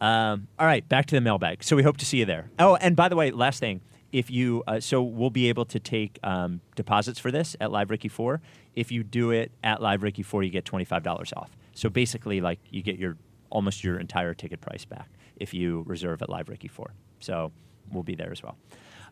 Um, 0.00 0.48
all 0.58 0.66
right, 0.66 0.86
back 0.88 1.06
to 1.06 1.14
the 1.14 1.20
mailbag. 1.20 1.64
So 1.64 1.74
we 1.76 1.82
hope 1.82 1.96
to 1.98 2.04
see 2.06 2.18
you 2.18 2.24
there. 2.26 2.50
Oh, 2.58 2.76
and 2.76 2.94
by 2.94 3.08
the 3.08 3.16
way, 3.16 3.30
last 3.30 3.60
thing, 3.60 3.80
if 4.12 4.30
you 4.30 4.62
uh, 4.66 4.80
so 4.80 5.02
we'll 5.02 5.30
be 5.30 5.48
able 5.48 5.64
to 5.66 5.80
take 5.80 6.18
um, 6.22 6.60
deposits 6.74 7.18
for 7.18 7.30
this 7.30 7.56
at 7.60 7.70
Live 7.70 7.90
Ricky 7.90 8.08
Four. 8.08 8.40
If 8.74 8.92
you 8.92 9.02
do 9.02 9.30
it 9.30 9.52
at 9.64 9.80
Live 9.80 10.02
Ricky 10.02 10.22
Four, 10.22 10.42
you 10.42 10.50
get 10.50 10.64
twenty 10.64 10.84
five 10.84 11.02
dollars 11.02 11.32
off. 11.36 11.56
So 11.74 11.88
basically, 11.88 12.40
like 12.40 12.58
you 12.70 12.82
get 12.82 12.98
your 12.98 13.16
almost 13.50 13.84
your 13.84 13.98
entire 13.98 14.34
ticket 14.34 14.60
price 14.60 14.84
back 14.84 15.08
if 15.36 15.54
you 15.54 15.84
reserve 15.86 16.22
at 16.22 16.28
Live 16.28 16.48
Ricky 16.48 16.68
Four. 16.68 16.92
So 17.20 17.52
we'll 17.90 18.02
be 18.02 18.14
there 18.14 18.32
as 18.32 18.42
well. 18.42 18.56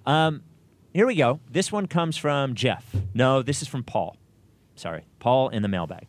Um, 0.07 0.43
here 0.93 1.07
we 1.07 1.15
go. 1.15 1.41
This 1.51 1.73
one 1.73 1.87
comes 1.87 2.17
from 2.17 2.55
Jeff. 2.55 2.95
No, 3.15 3.43
this 3.43 3.63
is 3.63 3.69
from 3.69 3.85
Paul. 3.85 4.17
Sorry, 4.77 5.05
Paul 5.19 5.49
in 5.49 5.63
the 5.63 5.69
mailbag. 5.69 6.07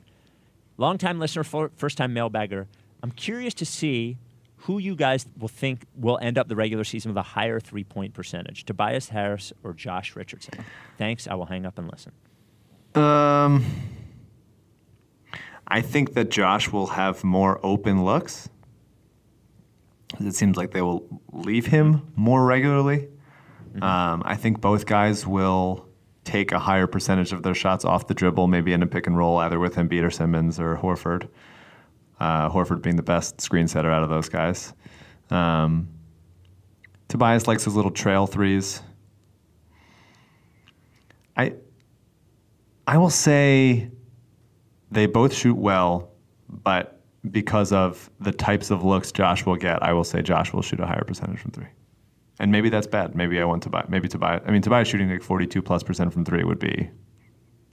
Longtime 0.78 1.20
listener, 1.20 1.44
first 1.44 1.98
time 1.98 2.14
mailbagger. 2.14 2.68
I'm 3.02 3.12
curious 3.12 3.54
to 3.56 3.66
see 3.66 4.18
who 4.58 4.80
you 4.80 4.96
guys 4.96 5.26
will 5.38 5.48
think 5.48 5.86
will 5.96 6.18
end 6.22 6.38
up 6.38 6.48
the 6.48 6.56
regular 6.56 6.84
season 6.84 7.12
with 7.12 7.18
a 7.18 7.22
higher 7.24 7.60
three 7.60 7.84
point 7.84 8.14
percentage 8.14 8.66
Tobias 8.66 9.10
Harris 9.10 9.54
or 9.64 9.74
Josh 9.74 10.16
Richardson. 10.16 10.66
Thanks. 10.98 11.28
I 11.28 11.36
will 11.36 11.46
hang 11.46 11.66
up 11.66 11.78
and 11.78 11.90
listen. 11.90 12.12
Um, 12.96 13.66
I 15.68 15.82
think 15.82 16.14
that 16.14 16.30
Josh 16.30 16.72
will 16.72 16.88
have 16.88 17.24
more 17.24 17.60
open 17.64 18.04
looks. 18.06 18.50
It 20.20 20.34
seems 20.34 20.58
like 20.58 20.72
they 20.72 20.82
will 20.82 21.22
leave 21.32 21.68
him 21.68 22.12
more 22.16 22.46
regularly. 22.46 23.10
Um, 23.82 24.24
I 24.26 24.36
think 24.36 24.62
both 24.62 24.86
guys 24.86 25.28
will 25.28 25.90
take 26.26 26.52
a 26.52 26.60
higher 26.60 26.88
percentage 26.88 27.32
of 27.32 27.44
their 27.44 27.54
shots 27.54 27.86
off 27.86 28.08
the 28.08 28.14
dribble, 28.14 28.48
maybe 28.48 28.74
in 28.74 28.84
a 28.84 28.88
pick 28.88 29.08
and 29.08 29.18
roll, 29.18 29.38
either 29.38 29.60
with 29.60 29.76
Embiid 29.76 30.04
or 30.04 30.10
Simmons 30.10 30.60
or 30.60 30.76
Horford. 30.76 31.30
Uh, 32.20 32.50
Horford 32.50 32.82
being 32.82 32.96
the 32.96 33.04
best 33.04 33.40
screen 33.40 33.68
setter 33.68 33.92
out 33.92 34.04
of 34.04 34.10
those 34.10 34.28
guys. 34.28 34.74
Um, 35.30 35.88
Tobias 37.08 37.48
likes 37.48 37.64
his 37.64 37.76
little 37.76 37.92
trail 37.92 38.26
threes. 38.26 38.82
I 41.38 41.54
I 42.88 42.98
will 42.98 43.10
say 43.10 43.90
they 44.92 45.06
both 45.06 45.34
shoot 45.34 45.56
well, 45.56 46.12
but 46.50 47.02
because 47.32 47.72
of 47.72 48.10
the 48.20 48.32
types 48.32 48.72
of 48.72 48.84
looks 48.84 49.12
Josh 49.12 49.46
will 49.46 49.56
get, 49.56 49.82
I 49.84 49.94
will 49.94 50.04
say 50.04 50.22
Josh 50.22 50.54
will 50.54 50.62
shoot 50.62 50.80
a 50.80 50.86
higher 50.86 51.04
percentage 51.06 51.40
from 51.40 51.52
three. 51.52 51.68
And 52.40 52.52
maybe 52.52 52.70
that's 52.70 52.88
bad. 52.88 53.16
Maybe 53.16 53.40
I 53.40 53.46
want 53.46 53.64
to 53.64 53.70
buy. 53.70 53.86
Maybe 53.88 54.08
to 54.10 54.18
buy. 54.18 54.42
I 54.46 54.52
mean, 54.52 54.62
Tobias 54.62 54.88
shooting 54.88 55.10
like 55.10 55.22
forty-two 55.24 55.62
plus 55.62 55.84
percent 55.84 56.12
from 56.14 56.26
three 56.26 56.44
would 56.44 56.60
be. 56.60 56.90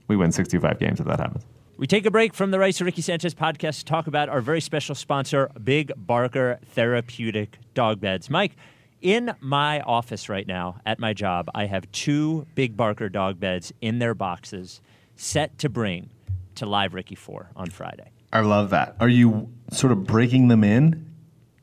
We 0.07 0.15
win 0.15 0.31
sixty-five 0.31 0.79
games 0.79 0.99
if 0.99 1.05
that 1.07 1.19
happens. 1.19 1.45
We 1.75 1.87
take 1.87 2.05
a 2.05 2.11
break 2.11 2.33
from 2.33 2.51
the 2.51 2.59
Rice 2.59 2.79
Ricky 2.81 3.01
Sanchez 3.01 3.33
podcast 3.33 3.79
to 3.79 3.85
talk 3.85 4.07
about 4.07 4.29
our 4.29 4.41
very 4.41 4.61
special 4.61 4.95
sponsor, 4.95 5.49
Big 5.63 5.91
Barker 5.97 6.59
Therapeutic 6.67 7.57
Dog 7.73 7.99
Beds. 7.99 8.29
Mike, 8.29 8.55
in 9.01 9.33
my 9.41 9.81
office 9.81 10.29
right 10.29 10.47
now 10.47 10.79
at 10.85 10.99
my 10.99 11.13
job, 11.13 11.49
I 11.53 11.65
have 11.65 11.91
two 11.91 12.45
Big 12.55 12.77
Barker 12.77 13.09
dog 13.09 13.39
beds 13.39 13.73
in 13.81 13.99
their 13.99 14.13
boxes 14.13 14.81
set 15.15 15.57
to 15.59 15.67
bring 15.67 16.09
to 16.55 16.65
Live 16.65 16.93
Ricky 16.93 17.15
4 17.15 17.49
on 17.55 17.69
Friday. 17.69 18.11
I 18.31 18.41
love 18.41 18.69
that. 18.69 18.95
Are 18.99 19.09
you 19.09 19.49
sort 19.71 19.91
of 19.91 20.05
breaking 20.05 20.47
them 20.47 20.63
in? 20.63 21.12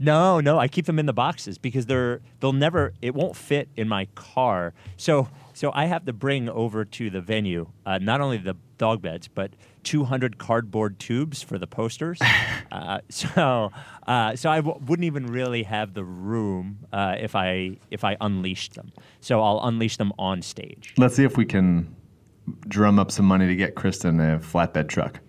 No, 0.03 0.41
no, 0.41 0.59
I 0.59 0.67
keep 0.67 0.87
them 0.87 0.99
in 0.99 1.05
the 1.05 1.13
boxes 1.13 1.59
because 1.59 1.85
they're 1.85 2.21
they'll 2.41 2.55
never 2.55 2.95
it 3.03 3.15
won't 3.15 3.37
fit 3.37 3.69
in 3.77 3.87
my 3.87 4.07
car. 4.15 4.73
So 4.97 5.29
so 5.53 5.71
I 5.75 5.85
have 5.85 6.07
to 6.07 6.15
bring 6.15 6.49
over 6.49 6.87
to 6.87 7.11
the 7.11 7.21
venue 7.21 7.69
uh, 7.85 7.99
not 7.99 8.23
only 8.23 8.39
the 8.39 8.57
dog 8.79 9.03
beds 9.03 9.29
but 9.29 9.53
200 9.83 10.39
cardboard 10.39 10.99
tubes 10.99 11.43
for 11.43 11.59
the 11.59 11.67
posters. 11.67 12.19
uh, 12.73 13.01
so 13.11 13.71
uh, 14.07 14.37
so 14.37 14.49
I 14.51 14.57
w- 14.57 14.81
wouldn't 14.87 15.05
even 15.05 15.27
really 15.27 15.65
have 15.65 15.93
the 15.93 16.05
room 16.05 16.79
uh, 16.95 17.17
if 17.19 17.37
I 17.37 17.77
if 17.91 18.03
I 18.03 18.17
unleashed 18.23 18.75
them. 18.75 18.93
So 19.21 19.43
I'll 19.43 19.61
unleash 19.63 19.99
them 19.99 20.15
on 20.19 20.41
stage. 20.41 20.95
Let's 20.97 21.15
see 21.15 21.25
if 21.25 21.37
we 21.37 21.45
can 21.45 21.95
drum 22.69 22.99
up 22.99 23.11
some 23.11 23.27
money 23.27 23.47
to 23.47 23.55
get 23.55 23.75
Kristen 23.75 24.19
a 24.19 24.39
flatbed 24.39 24.89
truck. 24.89 25.21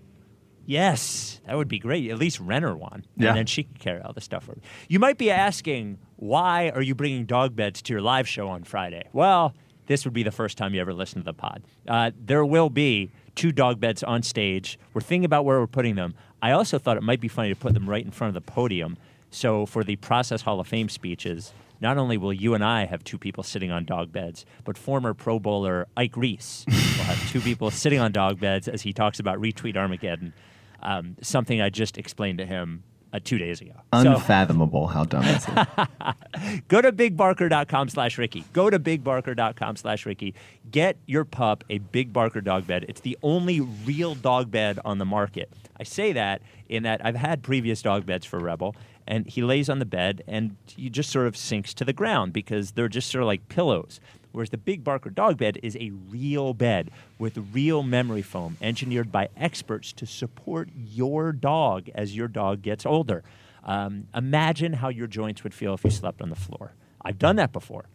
Yes, 0.71 1.41
that 1.45 1.57
would 1.57 1.67
be 1.67 1.79
great. 1.79 2.09
At 2.09 2.17
least 2.17 2.39
rent 2.39 2.63
her 2.63 2.73
one, 2.75 3.05
Yeah. 3.17 3.29
and 3.29 3.37
then 3.39 3.45
she 3.45 3.63
could 3.63 3.77
carry 3.79 4.01
all 4.01 4.13
the 4.13 4.21
stuff 4.21 4.45
for 4.45 4.53
me. 4.53 4.61
You 4.87 4.99
might 4.99 5.17
be 5.17 5.29
asking, 5.29 5.97
why 6.15 6.69
are 6.69 6.81
you 6.81 6.95
bringing 6.95 7.25
dog 7.25 7.57
beds 7.57 7.81
to 7.81 7.93
your 7.93 8.01
live 8.01 8.25
show 8.25 8.47
on 8.47 8.63
Friday? 8.63 9.03
Well, 9.11 9.53
this 9.87 10.05
would 10.05 10.13
be 10.13 10.23
the 10.23 10.31
first 10.31 10.57
time 10.57 10.73
you 10.73 10.79
ever 10.79 10.93
listen 10.93 11.19
to 11.19 11.25
the 11.25 11.33
pod. 11.33 11.63
Uh, 11.87 12.11
there 12.17 12.45
will 12.45 12.69
be 12.69 13.11
two 13.35 13.51
dog 13.51 13.81
beds 13.81 14.01
on 14.01 14.23
stage. 14.23 14.79
We're 14.93 15.01
thinking 15.01 15.25
about 15.25 15.43
where 15.43 15.59
we're 15.59 15.67
putting 15.67 15.95
them. 15.95 16.13
I 16.41 16.51
also 16.51 16.79
thought 16.79 16.95
it 16.95 17.03
might 17.03 17.19
be 17.19 17.27
funny 17.27 17.49
to 17.49 17.55
put 17.55 17.73
them 17.73 17.89
right 17.89 18.05
in 18.05 18.11
front 18.11 18.29
of 18.35 18.41
the 18.45 18.49
podium. 18.51 18.97
So 19.29 19.65
for 19.65 19.83
the 19.83 19.97
Process 19.97 20.41
Hall 20.43 20.61
of 20.61 20.67
Fame 20.67 20.87
speeches, 20.87 21.51
not 21.81 21.97
only 21.97 22.17
will 22.17 22.31
you 22.31 22.53
and 22.53 22.63
I 22.63 22.85
have 22.85 23.03
two 23.03 23.17
people 23.17 23.43
sitting 23.43 23.71
on 23.71 23.83
dog 23.83 24.13
beds, 24.13 24.45
but 24.63 24.77
former 24.77 25.13
Pro 25.13 25.37
Bowler 25.37 25.87
Ike 25.97 26.15
Reese 26.15 26.63
will 26.67 27.03
have 27.03 27.29
two 27.29 27.41
people 27.41 27.71
sitting 27.71 27.99
on 27.99 28.13
dog 28.13 28.39
beds 28.39 28.69
as 28.69 28.83
he 28.83 28.93
talks 28.93 29.19
about 29.19 29.39
retweet 29.41 29.75
Armageddon, 29.75 30.33
um, 30.81 31.15
something 31.21 31.61
I 31.61 31.69
just 31.69 31.97
explained 31.97 32.37
to 32.39 32.45
him 32.45 32.83
uh, 33.13 33.19
two 33.23 33.37
days 33.37 33.61
ago. 33.61 33.73
So- 33.93 33.99
Unfathomable 34.15 34.87
how 34.87 35.03
dumb 35.03 35.23
this 35.23 35.45
is. 35.47 36.61
Go 36.67 36.81
to 36.81 36.91
bigbarker.com 36.91 37.89
slash 37.89 38.17
Ricky. 38.17 38.43
Go 38.53 38.69
to 38.69 38.79
bigbarker.com 38.79 39.75
slash 39.75 40.05
Ricky. 40.05 40.33
Get 40.69 40.97
your 41.05 41.25
pup 41.25 41.63
a 41.69 41.79
Big 41.79 42.13
Barker 42.13 42.41
dog 42.41 42.67
bed. 42.67 42.85
It's 42.87 43.01
the 43.01 43.17
only 43.21 43.59
real 43.59 44.15
dog 44.15 44.49
bed 44.51 44.79
on 44.85 44.97
the 44.97 45.05
market. 45.05 45.51
I 45.79 45.83
say 45.83 46.13
that 46.13 46.41
in 46.69 46.83
that 46.83 47.05
I've 47.05 47.15
had 47.15 47.43
previous 47.43 47.81
dog 47.81 48.05
beds 48.05 48.25
for 48.25 48.39
Rebel, 48.39 48.75
and 49.07 49.27
he 49.27 49.41
lays 49.41 49.67
on 49.69 49.79
the 49.79 49.85
bed 49.85 50.23
and 50.27 50.55
he 50.67 50.89
just 50.89 51.09
sort 51.09 51.27
of 51.27 51.35
sinks 51.35 51.73
to 51.73 51.83
the 51.85 51.91
ground 51.93 52.31
because 52.33 52.71
they're 52.71 52.87
just 52.87 53.09
sort 53.11 53.23
of 53.23 53.27
like 53.27 53.49
pillows. 53.49 53.99
Whereas 54.31 54.49
the 54.49 54.57
Big 54.57 54.83
Barker 54.83 55.09
dog 55.09 55.37
bed 55.37 55.59
is 55.61 55.75
a 55.77 55.91
real 56.09 56.53
bed 56.53 56.91
with 57.19 57.37
real 57.53 57.83
memory 57.83 58.21
foam 58.21 58.57
engineered 58.61 59.11
by 59.11 59.29
experts 59.35 59.91
to 59.93 60.05
support 60.05 60.69
your 60.75 61.31
dog 61.31 61.89
as 61.93 62.15
your 62.15 62.27
dog 62.27 62.61
gets 62.61 62.85
older. 62.85 63.23
Um, 63.63 64.07
imagine 64.15 64.73
how 64.73 64.89
your 64.89 65.07
joints 65.07 65.43
would 65.43 65.53
feel 65.53 65.73
if 65.73 65.83
you 65.83 65.91
slept 65.91 66.21
on 66.21 66.29
the 66.29 66.35
floor. 66.35 66.73
I've 67.03 67.19
done 67.19 67.35
that 67.35 67.51
before. 67.51 67.85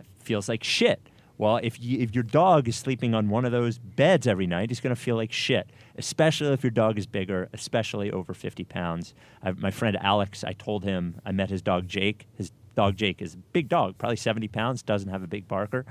It 0.00 0.06
feels 0.18 0.48
like 0.48 0.64
shit. 0.64 1.00
Well, 1.38 1.58
if 1.62 1.80
you, 1.80 1.98
if 1.98 2.14
your 2.14 2.24
dog 2.24 2.68
is 2.68 2.76
sleeping 2.76 3.14
on 3.14 3.28
one 3.28 3.44
of 3.44 3.52
those 3.52 3.78
beds 3.78 4.26
every 4.26 4.46
night, 4.46 4.70
he's 4.70 4.80
going 4.80 4.94
to 4.94 5.00
feel 5.00 5.16
like 5.16 5.32
shit. 5.32 5.70
Especially 5.96 6.52
if 6.52 6.62
your 6.62 6.70
dog 6.70 6.98
is 6.98 7.06
bigger, 7.06 7.48
especially 7.52 8.10
over 8.10 8.34
50 8.34 8.64
pounds. 8.64 9.14
I, 9.42 9.52
my 9.52 9.70
friend 9.70 9.96
Alex, 10.00 10.44
I 10.44 10.52
told 10.52 10.84
him 10.84 11.20
I 11.24 11.32
met 11.32 11.50
his 11.50 11.62
dog 11.62 11.88
Jake. 11.88 12.26
His 12.34 12.52
dog 12.74 12.96
Jake 12.96 13.22
is 13.22 13.34
a 13.34 13.38
big 13.38 13.68
dog, 13.68 13.98
probably 13.98 14.16
70 14.16 14.48
pounds, 14.48 14.82
doesn't 14.82 15.08
have 15.08 15.22
a 15.22 15.26
big 15.26 15.48
barker. 15.48 15.84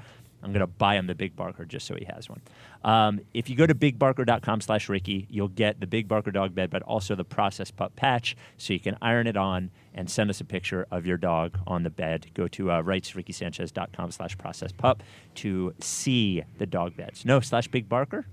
I'm 0.44 0.52
going 0.52 0.62
to 0.62 0.68
buy 0.68 0.96
him 0.96 1.08
the 1.08 1.16
Big 1.16 1.36
Barker 1.36 1.66
just 1.66 1.86
so 1.86 1.96
he 1.96 2.06
has 2.06 2.28
one. 2.28 2.42
Um, 2.84 3.22
if 3.34 3.48
you 3.50 3.56
go 3.56 3.68
to 3.68 3.76
bigbarker.com 3.76 4.62
slash 4.62 4.90
Ricky, 4.90 5.28
you'll 5.30 5.50
get 5.50 5.80
the 5.80 5.86
Big 5.86 6.08
Barker 6.08 6.32
dog 6.32 6.56
bed, 6.56 6.72
but 6.72 6.82
also 6.82 7.14
the 7.14 7.24
Process 7.24 7.70
Pup 7.70 7.96
patch, 7.96 8.36
so 8.58 8.74
you 8.74 8.80
can 8.80 8.98
iron 9.02 9.28
it 9.28 9.38
on 9.38 9.70
and 9.94 10.10
send 10.10 10.30
us 10.30 10.42
a 10.42 10.46
picture 10.46 10.88
of 10.90 11.06
your 11.06 11.18
dog 11.18 11.60
on 11.68 11.84
the 11.84 11.90
bed. 11.90 12.28
Go 12.34 12.48
to 12.48 12.72
uh, 12.72 12.82
rightsrickysanchez.com 12.82 14.12
slash 14.12 14.38
process 14.38 14.72
pup 14.72 15.04
to 15.36 15.74
see 15.80 16.44
the 16.58 16.66
dog 16.66 16.96
beds. 16.96 17.26
No 17.26 17.40
slash 17.40 17.68
Big 17.68 17.88
Barker? 17.88 18.26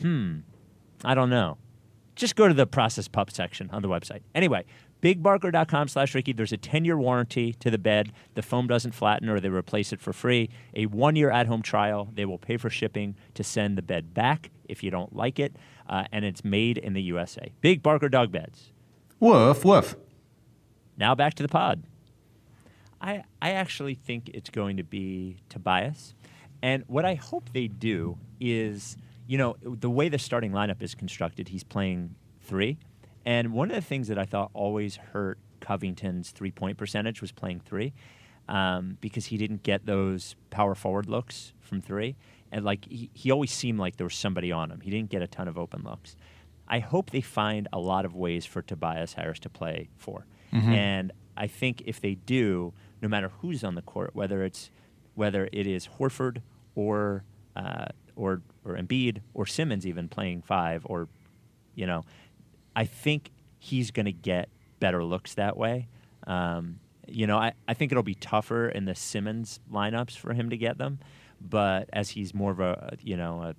Hmm. 0.00 0.38
I 1.04 1.14
don't 1.14 1.30
know. 1.30 1.58
just 2.16 2.36
go 2.36 2.48
to 2.48 2.54
the 2.54 2.66
process 2.66 3.06
pup 3.08 3.30
section 3.30 3.70
on 3.72 3.82
the 3.82 3.88
website. 3.88 4.22
Anyway, 4.34 4.64
bigbarker.com 5.02 5.88
slash 5.88 6.14
Ricky. 6.14 6.32
There's 6.32 6.52
a 6.52 6.56
10 6.56 6.84
year 6.84 6.96
warranty 6.96 7.52
to 7.54 7.70
the 7.70 7.78
bed. 7.78 8.12
The 8.34 8.42
foam 8.42 8.66
doesn't 8.66 8.92
flatten 8.92 9.28
or 9.28 9.40
they 9.40 9.48
replace 9.48 9.92
it 9.92 10.00
for 10.00 10.12
free. 10.12 10.48
A 10.74 10.86
one 10.86 11.16
year 11.16 11.30
at 11.30 11.46
home 11.46 11.62
trial. 11.62 12.08
They 12.14 12.24
will 12.24 12.38
pay 12.38 12.56
for 12.56 12.70
shipping 12.70 13.16
to 13.34 13.44
send 13.44 13.76
the 13.76 13.82
bed 13.82 14.14
back 14.14 14.50
if 14.68 14.82
you 14.82 14.90
don't 14.90 15.14
like 15.14 15.38
it. 15.38 15.56
Uh, 15.88 16.04
and 16.12 16.24
it's 16.24 16.44
made 16.44 16.78
in 16.78 16.94
the 16.94 17.02
USA. 17.02 17.52
Big 17.60 17.82
Barker 17.82 18.08
Dog 18.08 18.32
Beds. 18.32 18.72
Woof, 19.20 19.64
woof. 19.64 19.96
Now 20.96 21.14
back 21.14 21.34
to 21.34 21.42
the 21.42 21.48
pod. 21.48 21.82
I, 23.00 23.24
I 23.42 23.50
actually 23.50 23.94
think 23.94 24.30
it's 24.32 24.50
going 24.50 24.76
to 24.76 24.84
be 24.84 25.38
Tobias. 25.48 26.14
And 26.62 26.84
what 26.86 27.04
I 27.04 27.14
hope 27.14 27.50
they 27.52 27.66
do 27.66 28.18
is, 28.40 28.96
you 29.26 29.36
know, 29.36 29.56
the 29.60 29.90
way 29.90 30.08
the 30.08 30.18
starting 30.18 30.52
lineup 30.52 30.80
is 30.80 30.94
constructed, 30.94 31.48
he's 31.48 31.64
playing 31.64 32.14
three. 32.40 32.78
And 33.24 33.52
one 33.52 33.70
of 33.70 33.76
the 33.76 33.82
things 33.82 34.08
that 34.08 34.18
I 34.18 34.24
thought 34.24 34.50
always 34.54 34.96
hurt 34.96 35.38
Covington's 35.60 36.30
three 36.30 36.50
point 36.50 36.76
percentage 36.76 37.20
was 37.20 37.32
playing 37.32 37.60
three 37.60 37.92
um, 38.48 38.98
because 39.00 39.26
he 39.26 39.36
didn't 39.36 39.62
get 39.62 39.86
those 39.86 40.34
power 40.50 40.74
forward 40.74 41.08
looks 41.08 41.52
from 41.60 41.80
three. 41.80 42.16
And 42.50 42.64
like 42.64 42.84
he, 42.88 43.10
he 43.14 43.30
always 43.30 43.50
seemed 43.50 43.78
like 43.78 43.96
there 43.96 44.06
was 44.06 44.14
somebody 44.16 44.52
on 44.52 44.70
him. 44.70 44.80
He 44.80 44.90
didn't 44.90 45.10
get 45.10 45.22
a 45.22 45.26
ton 45.26 45.48
of 45.48 45.56
open 45.56 45.82
looks. 45.82 46.16
I 46.68 46.80
hope 46.80 47.10
they 47.10 47.20
find 47.20 47.68
a 47.72 47.78
lot 47.78 48.04
of 48.04 48.14
ways 48.14 48.44
for 48.46 48.62
Tobias 48.62 49.14
Harris 49.14 49.38
to 49.40 49.48
play 49.48 49.88
4 49.96 50.26
And 50.72 51.12
I 51.36 51.46
think 51.46 51.82
if 51.86 52.00
they 52.00 52.14
do, 52.14 52.74
no 53.00 53.08
matter 53.08 53.30
who's 53.40 53.64
on 53.64 53.74
the 53.74 53.82
court, 53.82 54.10
whether 54.14 54.42
it's 54.42 54.70
whether 55.14 55.48
it 55.52 55.66
is 55.66 55.88
Horford 55.98 56.42
or 56.74 57.24
uh, 57.56 57.86
or 58.16 58.42
or 58.64 58.76
Embiid 58.76 59.20
or 59.32 59.46
Simmons 59.46 59.86
even 59.86 60.08
playing 60.08 60.42
five 60.42 60.82
or 60.84 61.08
you 61.74 61.86
know, 61.86 62.04
I 62.74 62.84
think 62.84 63.30
he's 63.58 63.90
going 63.90 64.06
to 64.06 64.12
get 64.12 64.48
better 64.80 65.04
looks 65.04 65.34
that 65.34 65.56
way. 65.56 65.88
Um, 66.26 66.80
you 67.06 67.26
know, 67.26 67.38
I, 67.38 67.52
I 67.68 67.74
think 67.74 67.92
it'll 67.92 68.02
be 68.02 68.14
tougher 68.14 68.68
in 68.68 68.84
the 68.84 68.94
Simmons 68.94 69.60
lineups 69.72 70.16
for 70.16 70.32
him 70.32 70.50
to 70.50 70.56
get 70.56 70.78
them, 70.78 70.98
but 71.40 71.88
as 71.92 72.10
he's 72.10 72.32
more 72.34 72.52
of 72.52 72.60
a 72.60 72.96
you 73.02 73.16
know 73.16 73.42
a 73.42 73.54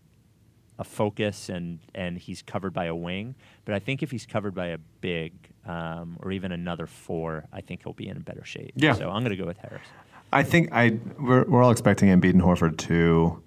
a 0.79 0.83
focus 0.83 1.49
and 1.49 1.79
and 1.93 2.17
he's 2.17 2.41
covered 2.41 2.73
by 2.73 2.85
a 2.85 2.95
wing. 2.95 3.35
But 3.65 3.75
I 3.75 3.79
think 3.79 4.01
if 4.01 4.11
he's 4.11 4.25
covered 4.25 4.55
by 4.55 4.67
a 4.67 4.77
big 5.01 5.33
um, 5.65 6.17
or 6.21 6.31
even 6.31 6.51
another 6.51 6.87
four, 6.87 7.45
I 7.53 7.61
think 7.61 7.83
he'll 7.83 7.93
be 7.93 8.07
in 8.07 8.19
better 8.21 8.43
shape. 8.43 8.71
Yeah. 8.75 8.93
So 8.93 9.09
I'm 9.09 9.21
going 9.21 9.35
to 9.35 9.41
go 9.41 9.45
with 9.45 9.57
Harris. 9.57 9.85
I 10.31 10.43
think 10.43 10.69
I 10.71 10.97
we're, 11.19 11.43
we're 11.43 11.63
all 11.63 11.71
expecting 11.71 12.09
Embiid 12.09 12.31
and 12.31 12.41
Horford 12.41 12.77
to 12.89 13.41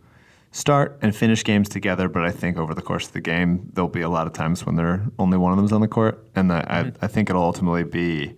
start 0.57 0.99
and 1.03 1.14
finish 1.14 1.45
games 1.45 1.69
together, 1.69 2.09
but 2.09 2.25
I 2.25 2.31
think 2.31 2.57
over 2.57 2.75
the 2.75 2.81
course 2.81 3.09
of 3.09 3.12
the 3.12 3.21
game 3.21 3.69
there'll 3.75 3.90
be 3.90 4.01
a 4.01 4.09
lot 4.09 4.27
of 4.27 4.33
times 4.33 4.64
when 4.64 4.75
there 4.75 5.05
only 5.19 5.37
one 5.37 5.53
of 5.53 5.59
them's 5.59 5.71
on 5.71 5.83
the 5.83 5.88
court, 5.88 6.27
and 6.35 6.51
I, 6.51 6.61
I, 6.61 6.92
I 7.03 7.07
think 7.09 7.29
it'll 7.29 7.42
ultimately 7.42 7.85
be 7.85 8.35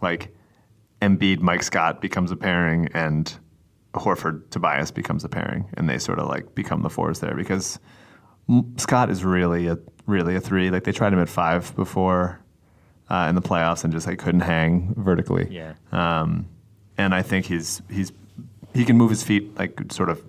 like 0.00 0.32
Embiid, 1.02 1.40
Mike 1.40 1.64
Scott 1.64 2.00
becomes 2.00 2.30
a 2.30 2.36
pairing, 2.36 2.88
and 2.94 3.36
Horford, 3.92 4.48
Tobias 4.50 4.92
becomes 4.92 5.24
a 5.24 5.28
pairing, 5.28 5.68
and 5.74 5.88
they 5.88 5.98
sort 5.98 6.20
of 6.20 6.28
like 6.28 6.54
become 6.54 6.82
the 6.82 6.90
fours 6.90 7.18
there 7.18 7.34
because 7.34 7.80
Scott 8.76 9.10
is 9.10 9.24
really 9.24 9.66
a 9.66 9.78
really 10.06 10.36
a 10.36 10.40
three. 10.40 10.70
Like 10.70 10.84
they 10.84 10.92
tried 10.92 11.12
him 11.12 11.18
at 11.18 11.28
five 11.28 11.74
before 11.74 12.40
uh, 13.10 13.26
in 13.28 13.34
the 13.34 13.42
playoffs 13.42 13.82
and 13.82 13.92
just 13.92 14.06
like 14.06 14.20
couldn't 14.20 14.42
hang 14.42 14.94
vertically. 14.96 15.48
Yeah. 15.50 15.74
Um, 15.90 16.46
and 16.96 17.12
I 17.12 17.22
think 17.22 17.46
he's 17.46 17.82
he's 17.90 18.12
he 18.74 18.84
can 18.84 18.96
move 18.96 19.10
his 19.10 19.24
feet 19.24 19.58
like 19.58 19.90
sort 19.90 20.08
of 20.08 20.22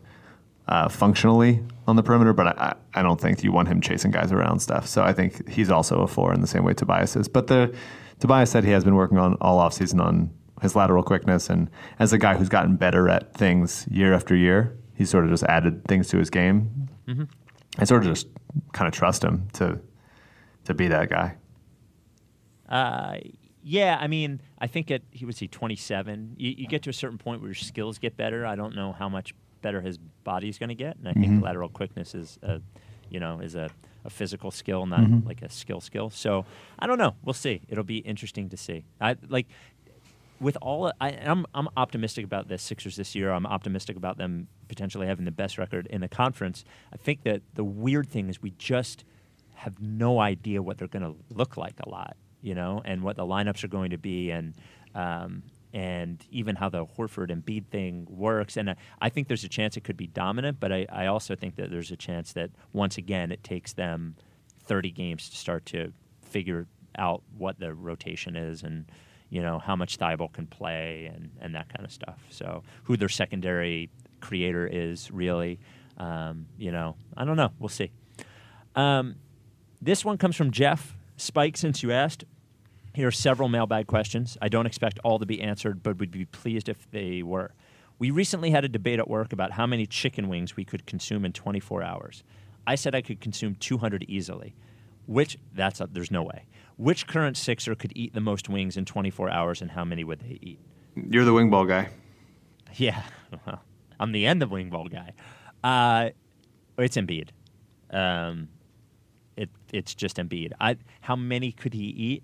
uh, 0.69 0.88
functionally 0.88 1.62
on 1.88 1.95
the 1.95 2.03
perimeter, 2.03 2.32
but 2.32 2.47
I, 2.47 2.75
I 2.93 3.01
don't 3.01 3.19
think 3.19 3.43
you 3.43 3.51
want 3.51 3.67
him 3.67 3.82
chasing 3.82 4.12
guys 4.12 4.32
around 4.32 4.60
stuff. 4.60 4.88
So 4.88 5.03
I 5.03 5.13
think 5.13 5.49
he's 5.49 5.71
also 5.71 6.01
a 6.01 6.08
four 6.08 6.32
in 6.32 6.41
the 6.41 6.47
same 6.47 6.63
way 6.63 6.75
Tobias 6.75 7.15
is. 7.15 7.27
But 7.27 7.47
the 7.47 7.75
Tobias 8.19 8.51
said 8.51 8.63
he 8.63 8.69
has 8.71 8.84
been 8.84 8.95
working 8.95 9.17
on 9.17 9.36
all 9.41 9.60
offseason 9.60 9.99
on 9.99 10.29
his 10.62 10.75
lateral 10.75 11.01
quickness, 11.03 11.49
and 11.49 11.69
as 11.97 12.13
a 12.13 12.17
guy 12.17 12.36
who's 12.36 12.49
gotten 12.49 12.75
better 12.75 13.10
at 13.10 13.34
things 13.34 13.88
year 13.89 14.13
after 14.13 14.36
year, 14.36 14.77
he's 14.93 15.10
sort 15.10 15.23
of 15.23 15.32
just 15.32 15.43
added 15.45 15.84
things 15.86 16.08
to 16.10 16.17
his 16.17 16.29
game. 16.29 16.88
I 17.79 17.86
sort 17.86 18.03
of 18.03 18.10
just 18.10 18.27
kind 18.73 18.88
of 18.88 18.93
trust 18.93 19.23
him 19.23 19.47
to 19.53 19.79
to 20.65 20.73
be 20.75 20.88
that 20.89 21.10
guy. 21.10 21.36
Uh, 22.67 23.17
yeah, 23.63 23.97
I 23.99 24.05
mean, 24.08 24.41
I 24.60 24.67
think 24.67 24.91
at 24.91 25.01
he 25.10 25.25
was 25.25 25.39
he 25.39 25.47
27. 25.47 26.36
You, 26.38 26.53
you 26.55 26.67
get 26.67 26.84
to 26.84 26.91
a 26.91 26.93
certain 26.93 27.17
point 27.17 27.41
where 27.41 27.49
your 27.49 27.55
skills 27.55 27.97
get 27.97 28.15
better. 28.15 28.45
I 28.45 28.55
don't 28.55 28.75
know 28.75 28.91
how 28.91 29.10
much 29.10 29.34
better 29.62 29.82
his 29.82 29.97
body's 30.32 30.58
going 30.62 30.74
to 30.78 30.82
get, 30.86 30.94
and 30.98 31.08
I 31.08 31.13
think 31.13 31.32
lateral 31.48 31.70
quickness 31.80 32.10
is, 32.22 32.38
a, 32.44 32.62
you 33.13 33.20
know, 33.24 33.39
is 33.48 33.56
a, 33.56 33.68
a 34.06 34.10
physical 34.10 34.52
skill, 34.52 34.86
not 34.86 35.02
like 35.30 35.42
a 35.42 35.50
skill 35.50 35.82
skill. 35.82 36.10
So 36.10 36.46
I 36.82 36.88
don't 36.88 37.00
know. 37.04 37.13
We'll 37.24 37.42
see. 37.46 37.62
It'll 37.70 37.92
be 37.98 38.00
interesting 38.12 38.50
to 38.50 38.58
see. 38.58 38.80
I 39.02 39.15
like 39.28 39.48
with 40.39 40.58
all 40.62 40.92
I, 41.06 41.10
I'm 41.32 41.46
I'm 41.54 41.68
optimistic 41.76 42.24
about 42.32 42.48
the 42.48 42.58
Sixers 42.58 42.96
this 42.96 43.15
year. 43.15 43.28
I'm 43.32 43.46
optimistic 43.46 43.96
about 43.98 44.18
them 44.18 44.48
potentially 44.68 45.08
having 45.08 45.26
the 45.26 45.38
best 45.44 45.58
record 45.58 45.88
in 45.96 46.02
the 46.02 46.08
conference. 46.24 46.63
I 46.94 46.98
think 46.98 47.24
that 47.24 47.42
the 47.56 47.63
weird 47.63 48.08
thing 48.10 48.30
is 48.30 48.42
we 48.42 48.54
just 48.58 49.04
have 49.56 49.76
no 49.82 50.20
idea 50.20 50.62
what 50.62 50.78
they're 50.78 50.94
going 50.98 51.08
to 51.12 51.15
look 51.39 51.58
like 51.58 51.78
a 51.86 51.89
lot, 51.89 52.15
you 52.42 52.56
know, 52.56 52.82
and 52.86 53.02
what 53.04 53.15
the 53.18 53.26
lineups 53.26 53.63
are 53.63 53.72
going 53.78 53.92
to 53.92 53.98
be, 53.98 54.32
and 54.32 54.54
um, 54.96 55.44
and 55.73 56.23
even 56.32 56.55
how 56.55 56.69
the 56.69 56.86
Horford 56.86 57.32
and 57.32 57.45
Embiid 57.45 57.67
thing 57.67 58.08
works. 58.10 58.58
And 58.58 58.71
I, 58.71 58.75
I 59.01 59.10
think 59.10 59.27
there's 59.27 59.43
a 59.43 59.49
chance 59.49 59.77
it 59.77 59.84
could 59.84 59.97
be 59.97 60.08
dominant, 60.08 60.60
but 60.60 60.71
I, 60.71 60.86
I 60.91 61.05
also 61.08 61.36
think 61.36 61.55
that 61.58 61.69
there's 61.69 61.91
a 61.91 61.97
chance 61.97 62.34
that 62.34 62.49
once 62.73 62.97
again 62.97 63.32
it 63.32 63.43
takes 63.43 63.73
them 63.73 64.15
30 64.65 64.91
games 64.91 65.29
to 65.29 65.36
start 65.36 65.65
to 65.67 65.93
figure 66.21 66.67
out 66.97 67.23
what 67.38 67.60
the 67.60 67.73
rotation 67.73 68.36
is 68.36 68.63
and 68.63 68.86
you 69.29 69.41
know 69.41 69.60
how 69.60 69.75
much 69.75 69.97
Thybulle 69.97 70.34
can 70.34 70.47
play 70.47 71.12
and, 71.13 71.29
and 71.39 71.55
that 71.55 71.71
kind 71.73 71.86
of 71.86 71.91
stuff. 71.91 72.19
So 72.29 72.63
who 72.84 72.97
their 72.97 73.10
secondary 73.10 73.89
creator 74.21 74.67
is 74.67 75.12
really, 75.12 75.60
um, 75.97 76.47
you 76.58 76.71
know, 76.71 76.95
I 77.15 77.25
don't 77.25 77.38
know. 77.38 77.51
We'll 77.60 77.69
see. 77.69 77.91
Um, 78.75 79.15
this 79.82 80.03
one 80.03 80.17
comes 80.17 80.36
from 80.36 80.51
Jeff 80.51 80.97
Spike. 81.17 81.58
Since 81.58 81.84
you 81.84 81.91
asked, 81.91 82.25
here 83.00 83.08
are 83.08 83.12
several 83.12 83.48
mailbag 83.48 83.88
questions. 83.88 84.38
I 84.42 84.50
don't 84.50 84.66
expect 84.66 85.00
all 85.06 85.20
to 85.20 85.26
be 85.26 85.42
answered, 85.42 85.82
but 85.82 86.00
would 86.00 86.12
be 86.12 86.26
pleased 86.26 86.68
if 86.68 86.92
they 86.92 87.24
were. 87.24 87.54
We 87.98 88.12
recently 88.12 88.52
had 88.52 88.66
a 88.66 88.68
debate 88.68 89.00
at 89.00 89.10
work 89.10 89.32
about 89.32 89.54
how 89.54 89.66
many 89.66 89.86
chicken 89.86 90.28
wings 90.28 90.58
we 90.58 90.66
could 90.66 90.86
consume 90.86 91.24
in 91.24 91.32
24 91.32 91.82
hours. 91.82 92.24
I 92.68 92.76
said 92.76 92.94
I 92.94 93.02
could 93.02 93.22
consume 93.22 93.56
200 93.56 94.04
easily. 94.10 94.54
Which 95.06 95.38
that's 95.56 95.80
a, 95.80 95.88
there's 95.90 96.12
no 96.12 96.24
way. 96.24 96.46
Which 96.76 97.08
current 97.08 97.38
Sixer 97.38 97.74
could 97.74 97.94
eat 97.96 98.14
the 98.14 98.22
most 98.22 98.50
wings 98.50 98.76
in 98.76 98.84
24 98.84 99.30
hours, 99.30 99.62
and 99.62 99.72
how 99.72 99.86
many 99.86 100.04
would 100.04 100.20
they 100.20 100.38
eat? 100.42 100.60
You're 100.96 101.26
the 101.26 101.34
wing 101.34 101.50
ball 101.50 101.66
guy. 101.66 101.90
Yeah, 102.76 103.02
well, 103.46 103.64
I'm 104.00 104.12
the 104.12 104.26
end 104.26 104.44
of 104.44 104.52
wing 104.52 104.70
ball 104.70 104.88
guy. 104.90 105.14
Uh, 105.64 106.10
it's 106.78 106.98
Embiid. 106.98 107.30
Um, 107.92 108.50
it 109.36 109.50
it's 109.72 109.96
just 109.96 110.18
Embiid. 110.18 110.52
I 110.60 110.76
how 111.02 111.16
many 111.16 111.54
could 111.54 111.74
he 111.74 111.86
eat? 111.86 112.24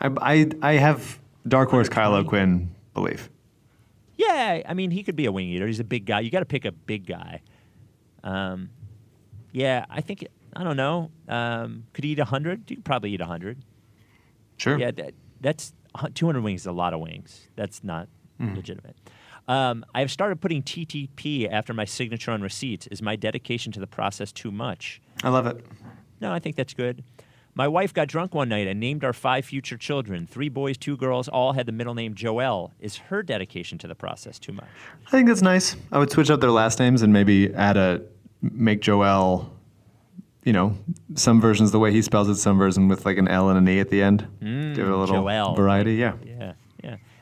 I, 0.00 0.10
I, 0.20 0.50
I 0.62 0.72
have 0.74 1.18
dark 1.46 1.70
horse 1.70 1.88
Kyle 1.88 2.14
O'Quinn 2.14 2.74
belief. 2.94 3.30
Yeah, 4.16 4.62
I 4.66 4.74
mean 4.74 4.90
he 4.90 5.02
could 5.02 5.16
be 5.16 5.26
a 5.26 5.32
wing 5.32 5.48
eater. 5.48 5.66
He's 5.66 5.80
a 5.80 5.84
big 5.84 6.04
guy. 6.06 6.20
You 6.20 6.30
got 6.30 6.40
to 6.40 6.44
pick 6.46 6.64
a 6.64 6.72
big 6.72 7.06
guy. 7.06 7.40
Um, 8.24 8.70
yeah, 9.52 9.84
I 9.88 10.00
think 10.00 10.26
I 10.56 10.64
don't 10.64 10.76
know. 10.76 11.10
Um, 11.28 11.84
could 11.92 12.04
he 12.04 12.10
eat 12.12 12.18
hundred? 12.18 12.68
You 12.70 12.76
could 12.76 12.84
probably 12.84 13.12
eat 13.12 13.20
hundred. 13.20 13.58
Sure. 14.56 14.76
Yeah, 14.78 14.90
that, 14.90 15.14
that's 15.40 15.72
200 16.14 16.40
wings 16.42 16.62
is 16.62 16.66
a 16.66 16.72
lot 16.72 16.92
of 16.94 17.00
wings. 17.00 17.48
That's 17.56 17.82
not 17.84 18.08
Mm-hmm. 18.40 18.54
legitimate. 18.54 18.94
Um, 19.48 19.84
I 19.96 19.98
have 19.98 20.12
started 20.12 20.40
putting 20.40 20.62
TTP 20.62 21.50
after 21.50 21.74
my 21.74 21.84
signature 21.84 22.30
on 22.30 22.40
receipts. 22.40 22.86
Is 22.86 23.02
my 23.02 23.16
dedication 23.16 23.72
to 23.72 23.80
the 23.80 23.86
process 23.88 24.30
too 24.30 24.52
much? 24.52 25.00
I 25.24 25.30
love 25.30 25.48
it. 25.48 25.64
No, 26.20 26.32
I 26.32 26.38
think 26.38 26.54
that's 26.54 26.72
good. 26.72 27.02
My 27.58 27.66
wife 27.66 27.92
got 27.92 28.06
drunk 28.06 28.36
one 28.36 28.48
night 28.48 28.68
and 28.68 28.78
named 28.78 29.02
our 29.02 29.12
five 29.12 29.44
future 29.44 29.76
children. 29.76 30.28
Three 30.28 30.48
boys, 30.48 30.78
two 30.78 30.96
girls, 30.96 31.26
all 31.26 31.54
had 31.54 31.66
the 31.66 31.72
middle 31.72 31.92
name 31.92 32.14
Joel. 32.14 32.72
Is 32.78 32.98
her 32.98 33.20
dedication 33.20 33.78
to 33.78 33.88
the 33.88 33.96
process 33.96 34.38
too 34.38 34.52
much? 34.52 34.68
I 35.08 35.10
think 35.10 35.26
that's 35.26 35.42
nice. 35.42 35.74
I 35.90 35.98
would 35.98 36.08
switch 36.08 36.30
up 36.30 36.40
their 36.40 36.52
last 36.52 36.78
names 36.78 37.02
and 37.02 37.12
maybe 37.12 37.52
add 37.52 37.76
a 37.76 38.02
make 38.42 38.80
Joel, 38.80 39.52
you 40.44 40.52
know, 40.52 40.78
some 41.16 41.40
versions 41.40 41.72
the 41.72 41.80
way 41.80 41.90
he 41.90 42.00
spells 42.00 42.28
it, 42.28 42.36
some 42.36 42.58
version 42.58 42.86
with 42.86 43.04
like 43.04 43.18
an 43.18 43.26
L 43.26 43.48
and 43.48 43.58
an 43.58 43.68
E 43.68 43.80
at 43.80 43.90
the 43.90 44.04
end. 44.04 44.20
Hmm, 44.40 44.74
Give 44.74 44.86
it 44.86 44.92
a 44.92 44.96
little 44.96 45.16
Joel. 45.16 45.56
variety. 45.56 45.96
Yeah, 45.96 46.12
yeah. 46.24 46.52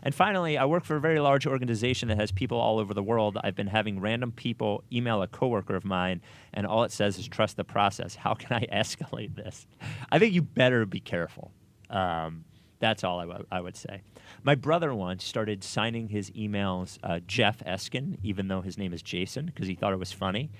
And 0.06 0.14
finally, 0.14 0.56
I 0.56 0.66
work 0.66 0.84
for 0.84 0.94
a 0.94 1.00
very 1.00 1.18
large 1.18 1.48
organization 1.48 2.06
that 2.10 2.20
has 2.20 2.30
people 2.30 2.58
all 2.60 2.78
over 2.78 2.94
the 2.94 3.02
world. 3.02 3.38
I've 3.42 3.56
been 3.56 3.66
having 3.66 3.98
random 3.98 4.30
people 4.30 4.84
email 4.92 5.20
a 5.20 5.26
coworker 5.26 5.74
of 5.74 5.84
mine, 5.84 6.22
and 6.54 6.64
all 6.64 6.84
it 6.84 6.92
says 6.92 7.18
is 7.18 7.26
trust 7.26 7.56
the 7.56 7.64
process. 7.64 8.14
How 8.14 8.32
can 8.34 8.52
I 8.56 8.66
escalate 8.72 9.34
this? 9.34 9.66
I 10.12 10.20
think 10.20 10.32
you 10.32 10.42
better 10.42 10.86
be 10.86 11.00
careful. 11.00 11.50
Um, 11.90 12.44
that's 12.78 13.02
all 13.02 13.18
I 13.18 13.26
w- 13.26 13.46
I 13.50 13.60
would 13.60 13.74
say. 13.74 14.02
My 14.44 14.54
brother 14.54 14.94
once 14.94 15.24
started 15.24 15.64
signing 15.64 16.06
his 16.08 16.30
emails 16.30 16.98
uh, 17.02 17.18
Jeff 17.26 17.58
Eskin, 17.64 18.18
even 18.22 18.46
though 18.46 18.60
his 18.60 18.78
name 18.78 18.92
is 18.92 19.02
Jason, 19.02 19.46
because 19.46 19.66
he 19.66 19.74
thought 19.74 19.92
it 19.92 19.98
was 19.98 20.12
funny. 20.12 20.50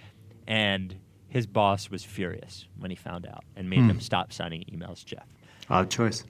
And 0.49 0.97
his 1.29 1.47
boss 1.47 1.89
was 1.89 2.03
furious 2.03 2.67
when 2.81 2.91
he 2.91 2.97
found 2.97 3.25
out 3.29 3.45
and 3.55 3.71
made 3.71 3.79
Hmm. 3.83 3.91
him 3.91 4.01
stop 4.01 4.33
signing 4.33 4.65
emails. 4.73 5.05
Jeff. 5.05 5.27
Odd 5.71 5.89
choice. 5.89 6.25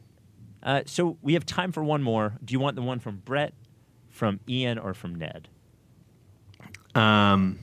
Uh, 0.67 0.83
so 0.85 1.17
we 1.23 1.35
have 1.35 1.47
time 1.47 1.71
for 1.71 1.85
one 1.85 2.03
more. 2.03 2.35
Do 2.45 2.53
you 2.53 2.59
want 2.59 2.75
the 2.75 2.83
one 2.83 2.99
from 2.99 3.23
Brett, 3.25 3.55
from 4.11 4.41
Ian, 4.49 4.79
or 4.79 4.95
from 4.95 5.15
Ned? 5.15 5.49
Um, 6.97 7.61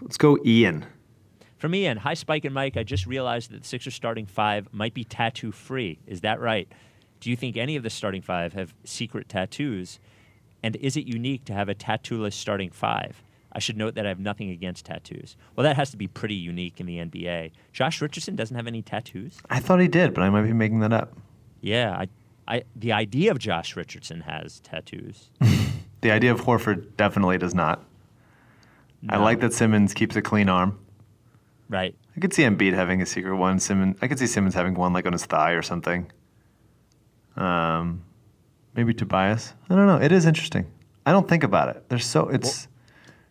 let's 0.00 0.16
go, 0.16 0.38
Ian. 0.46 0.86
From 1.56 1.74
Ian, 1.74 1.96
hi 1.96 2.14
Spike 2.14 2.44
and 2.44 2.54
Mike. 2.54 2.76
I 2.76 2.84
just 2.84 3.06
realized 3.06 3.50
that 3.50 3.62
the 3.62 3.66
Sixers 3.66 3.92
starting 3.92 4.26
five 4.26 4.68
might 4.72 4.94
be 4.94 5.02
tattoo 5.02 5.50
free. 5.50 5.98
Is 6.06 6.20
that 6.20 6.38
right? 6.38 6.68
Do 7.18 7.30
you 7.30 7.34
think 7.36 7.56
any 7.56 7.74
of 7.74 7.82
the 7.82 7.90
starting 7.90 8.22
five 8.22 8.52
have 8.52 8.74
secret 8.84 9.28
tattoos? 9.28 9.98
And 10.62 10.76
is 10.76 10.96
it 10.96 11.06
unique 11.06 11.44
to 11.46 11.52
have 11.52 11.68
a 11.68 11.74
tattooless 11.74 12.34
starting 12.34 12.70
five? 12.70 13.20
I 13.58 13.60
should 13.60 13.76
note 13.76 13.96
that 13.96 14.06
I 14.06 14.08
have 14.08 14.20
nothing 14.20 14.50
against 14.50 14.84
tattoos. 14.84 15.36
Well, 15.56 15.64
that 15.64 15.74
has 15.74 15.90
to 15.90 15.96
be 15.96 16.06
pretty 16.06 16.36
unique 16.36 16.78
in 16.78 16.86
the 16.86 16.98
NBA. 16.98 17.50
Josh 17.72 18.00
Richardson 18.00 18.36
doesn't 18.36 18.54
have 18.54 18.68
any 18.68 18.82
tattoos. 18.82 19.40
I 19.50 19.58
thought 19.58 19.80
he 19.80 19.88
did, 19.88 20.14
but 20.14 20.22
I 20.22 20.30
might 20.30 20.42
be 20.42 20.52
making 20.52 20.78
that 20.78 20.92
up. 20.92 21.18
Yeah, 21.60 21.90
I, 21.90 22.08
I, 22.46 22.62
the 22.76 22.92
idea 22.92 23.32
of 23.32 23.40
Josh 23.40 23.74
Richardson 23.74 24.20
has 24.20 24.60
tattoos. 24.60 25.30
The 26.00 26.12
idea 26.12 26.30
of 26.30 26.42
Horford 26.42 26.96
definitely 26.96 27.38
does 27.38 27.56
not. 27.56 27.84
I 29.08 29.16
like 29.16 29.40
that 29.40 29.52
Simmons 29.52 29.94
keeps 29.94 30.14
a 30.14 30.22
clean 30.22 30.48
arm. 30.48 30.78
Right. 31.68 31.96
I 32.16 32.20
could 32.20 32.32
see 32.32 32.44
Embiid 32.44 32.72
having 32.72 33.02
a 33.02 33.06
secret 33.06 33.34
one. 33.34 33.58
Simmons, 33.58 33.96
I 34.00 34.06
could 34.06 34.20
see 34.20 34.28
Simmons 34.28 34.54
having 34.54 34.74
one 34.74 34.92
like 34.92 35.06
on 35.06 35.12
his 35.12 35.26
thigh 35.26 35.54
or 35.54 35.62
something. 35.62 36.12
Um, 37.34 38.04
maybe 38.76 38.94
Tobias. 38.94 39.54
I 39.68 39.74
don't 39.74 39.88
know. 39.88 40.00
It 40.00 40.12
is 40.12 40.24
interesting. 40.24 40.70
I 41.04 41.10
don't 41.10 41.28
think 41.28 41.42
about 41.42 41.70
it. 41.74 41.88
There's 41.88 42.06
so 42.06 42.28
it's. 42.28 42.68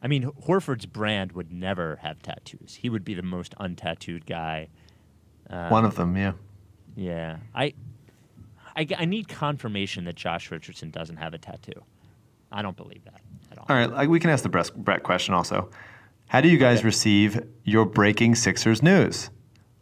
I 0.07 0.09
mean, 0.09 0.31
Horford's 0.47 0.85
brand 0.85 1.33
would 1.33 1.51
never 1.51 1.97
have 1.97 2.21
tattoos. 2.21 2.75
He 2.75 2.89
would 2.89 3.03
be 3.03 3.13
the 3.13 3.21
most 3.21 3.53
untattooed 3.59 4.25
guy. 4.25 4.69
Uh, 5.49 5.67
one 5.67 5.83
of 5.83 5.95
them, 5.95 6.15
yeah. 6.15 6.31
Yeah, 6.95 7.39
I, 7.53 7.73
I 8.73 9.03
need 9.03 9.27
confirmation 9.27 10.05
that 10.05 10.15
Josh 10.15 10.49
Richardson 10.49 10.91
doesn't 10.91 11.17
have 11.17 11.33
a 11.33 11.37
tattoo. 11.37 11.83
I 12.53 12.61
don't 12.61 12.77
believe 12.77 13.03
that 13.03 13.19
at 13.51 13.57
all. 13.57 13.65
All 13.67 13.75
right, 13.75 13.91
like, 13.91 14.07
we 14.07 14.21
can 14.21 14.29
ask 14.29 14.43
the 14.43 14.71
Brett, 14.77 15.03
question 15.03 15.33
also. 15.33 15.69
How 16.27 16.39
do 16.39 16.47
you 16.47 16.57
guys 16.57 16.85
receive 16.85 17.45
your 17.65 17.83
breaking 17.83 18.35
Sixers 18.35 18.81
news? 18.81 19.29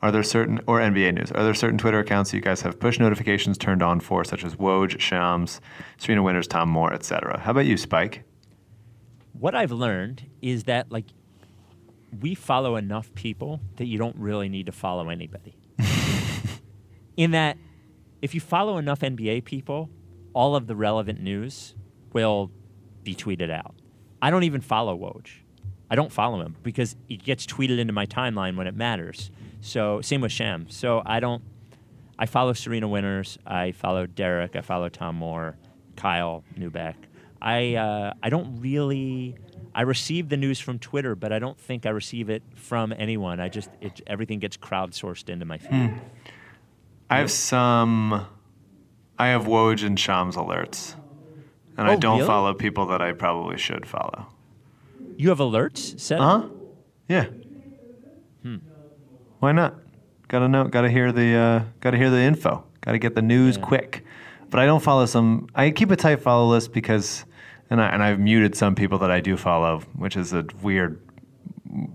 Are 0.02 0.12
there 0.12 0.24
certain 0.24 0.60
or 0.66 0.80
NBA 0.80 1.14
news? 1.14 1.32
Are 1.34 1.44
there 1.44 1.54
certain 1.54 1.78
Twitter 1.78 2.00
accounts 2.00 2.34
you 2.34 2.42
guys 2.42 2.62
have 2.62 2.80
push 2.80 2.98
notifications 2.98 3.60
turned 3.60 3.84
on 3.84 4.00
for, 4.00 4.24
such 4.24 4.44
as 4.44 4.56
Woj, 4.56 5.00
Shams, 5.00 5.62
Serena 5.98 6.24
Winters, 6.24 6.48
Tom 6.48 6.70
Moore, 6.70 6.94
etc.? 6.94 7.40
How 7.42 7.52
about 7.52 7.68
you, 7.68 7.78
Spike? 7.78 8.24
What 9.40 9.56
I've 9.56 9.72
learned 9.72 10.24
is 10.42 10.66
that 10.66 10.92
like 10.92 11.06
we 12.22 12.36
follow 12.36 12.76
enough 12.76 13.14
people 13.16 13.60
that 13.78 13.86
you 13.86 13.98
don't 13.98 14.16
really 14.18 14.50
need 14.50 14.68
to 14.68 14.72
follow 14.72 15.10
anybody. 15.10 15.58
In 17.18 17.32
that, 17.32 17.58
if 18.22 18.34
you 18.34 18.42
follow 18.42 18.78
enough 18.78 19.00
NBA 19.00 19.46
people, 19.46 19.90
all 20.34 20.56
of 20.56 20.68
the 20.68 20.76
relevant 20.76 21.22
news 21.22 21.76
will 22.14 22.52
be 23.04 23.16
tweeted 23.16 23.52
out. 23.52 23.76
I 24.22 24.30
don't 24.30 24.44
even 24.44 24.62
follow 24.62 24.98
Woj. 24.98 25.28
I 25.90 25.96
don't 25.96 26.12
follow 26.12 26.42
him 26.42 26.56
because 26.64 26.96
it 27.10 27.24
gets 27.24 27.46
tweeted 27.46 27.78
into 27.78 27.94
my 27.94 28.06
timeline 28.06 28.58
when 28.58 28.68
it 28.68 28.76
matters. 28.76 29.30
So 29.62 30.02
same 30.02 30.22
with 30.22 30.32
Sham. 30.32 30.68
So 30.70 31.02
I 31.06 31.20
don't. 31.20 31.44
I 32.18 32.26
follow 32.26 32.54
Serena 32.54 32.88
Winters. 32.88 33.38
I 33.46 33.74
follow 33.74 34.06
Derek. 34.06 34.56
I 34.56 34.62
follow 34.62 34.90
Tom 34.90 35.16
Moore, 35.16 35.58
Kyle 35.96 36.44
Neubeck. 36.58 36.96
I 37.46 37.76
uh, 37.76 38.14
I 38.22 38.30
don't 38.30 38.60
really. 38.60 39.36
I 39.74 39.82
receive 39.82 40.30
the 40.30 40.38
news 40.38 40.60
from 40.60 40.80
Twitter, 40.80 41.16
but 41.16 41.32
I 41.32 41.40
don't 41.40 41.60
think 41.60 41.86
I 41.86 41.90
receive 41.90 42.30
it 42.30 42.42
from 42.56 42.94
anyone. 42.98 43.40
I 43.40 43.50
just 43.50 43.70
it, 43.82 44.02
everything 44.08 44.40
gets 44.40 44.58
crowdsourced 44.58 45.30
into 45.30 45.46
my 45.46 45.58
feed. 45.60 45.94
I 47.10 47.20
have 47.20 47.30
some. 47.32 48.26
I 49.20 49.28
have 49.28 49.44
Woj 49.46 49.86
and 49.86 49.98
Shams 50.00 50.36
alerts, 50.36 50.96
and 51.78 51.88
I 51.88 51.94
Oh, 51.94 52.00
don't 52.00 52.18
really? 52.18 52.28
follow 52.28 52.54
people 52.54 52.88
that 52.88 53.02
I 53.02 53.12
probably 53.14 53.58
should 53.58 53.86
follow. 53.86 54.26
You 55.18 55.30
have 55.30 55.38
alerts 55.38 56.00
set? 56.00 56.20
Uh 56.20 56.24
huh. 56.40 56.48
Yeah. 57.08 57.26
Hmm. 58.42 58.58
Why 59.40 59.52
not? 59.52 59.76
Gotta 60.28 60.48
know. 60.48 60.64
Gotta 60.66 60.90
hear 60.90 61.12
the. 61.12 61.36
Uh, 61.36 61.64
gotta 61.80 61.98
hear 61.98 62.10
the 62.10 62.20
info. 62.22 62.64
Gotta 62.82 62.98
get 62.98 63.14
the 63.16 63.22
news 63.22 63.58
quick. 63.58 64.04
But 64.50 64.60
I 64.60 64.66
don't 64.66 64.82
follow 64.82 65.06
some. 65.06 65.48
I 65.54 65.70
keep 65.72 65.92
a 65.92 65.96
tight 65.96 66.22
follow 66.22 66.48
list 66.50 66.72
because, 66.74 67.26
and 67.70 67.82
I 67.82 67.88
and 67.90 68.04
I've 68.04 68.20
muted 68.20 68.56
some 68.56 68.76
people 68.76 68.98
that 69.00 69.12
I 69.12 69.20
do 69.20 69.38
follow, 69.38 69.80
which 69.96 70.16
is 70.16 70.34
a 70.34 70.46
weird, 70.62 71.02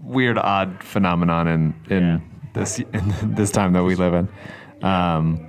weird, 0.02 0.38
odd 0.38 0.82
phenomenon 0.82 1.46
in 1.48 1.74
in 1.90 2.22
this 2.54 2.78
in 2.78 3.14
this 3.34 3.50
time 3.50 3.72
that 3.74 3.84
we 3.84 3.94
live 3.94 4.14
in. 4.14 4.28
Um, 4.84 5.46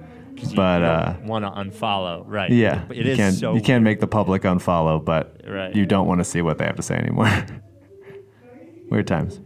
but 0.55 0.81
uh, 0.83 1.15
want 1.23 1.45
to 1.45 1.51
unfollow, 1.51 2.23
right? 2.25 2.51
yeah, 2.51 2.83
it 2.89 2.97
you 2.97 3.11
is 3.11 3.17
can't 3.17 3.35
so 3.35 3.53
you 3.53 3.61
can't 3.61 3.83
make 3.83 3.99
the 3.99 4.07
public 4.07 4.41
unfollow, 4.43 5.03
but 5.03 5.41
Right. 5.47 5.75
you 5.75 5.85
don't 5.85 6.07
want 6.07 6.19
to 6.19 6.23
see 6.23 6.41
what 6.41 6.57
they 6.57 6.65
have 6.65 6.75
to 6.77 6.81
say 6.83 6.95
anymore. 6.95 7.29
Weird 8.89 9.07
times. 9.07 9.39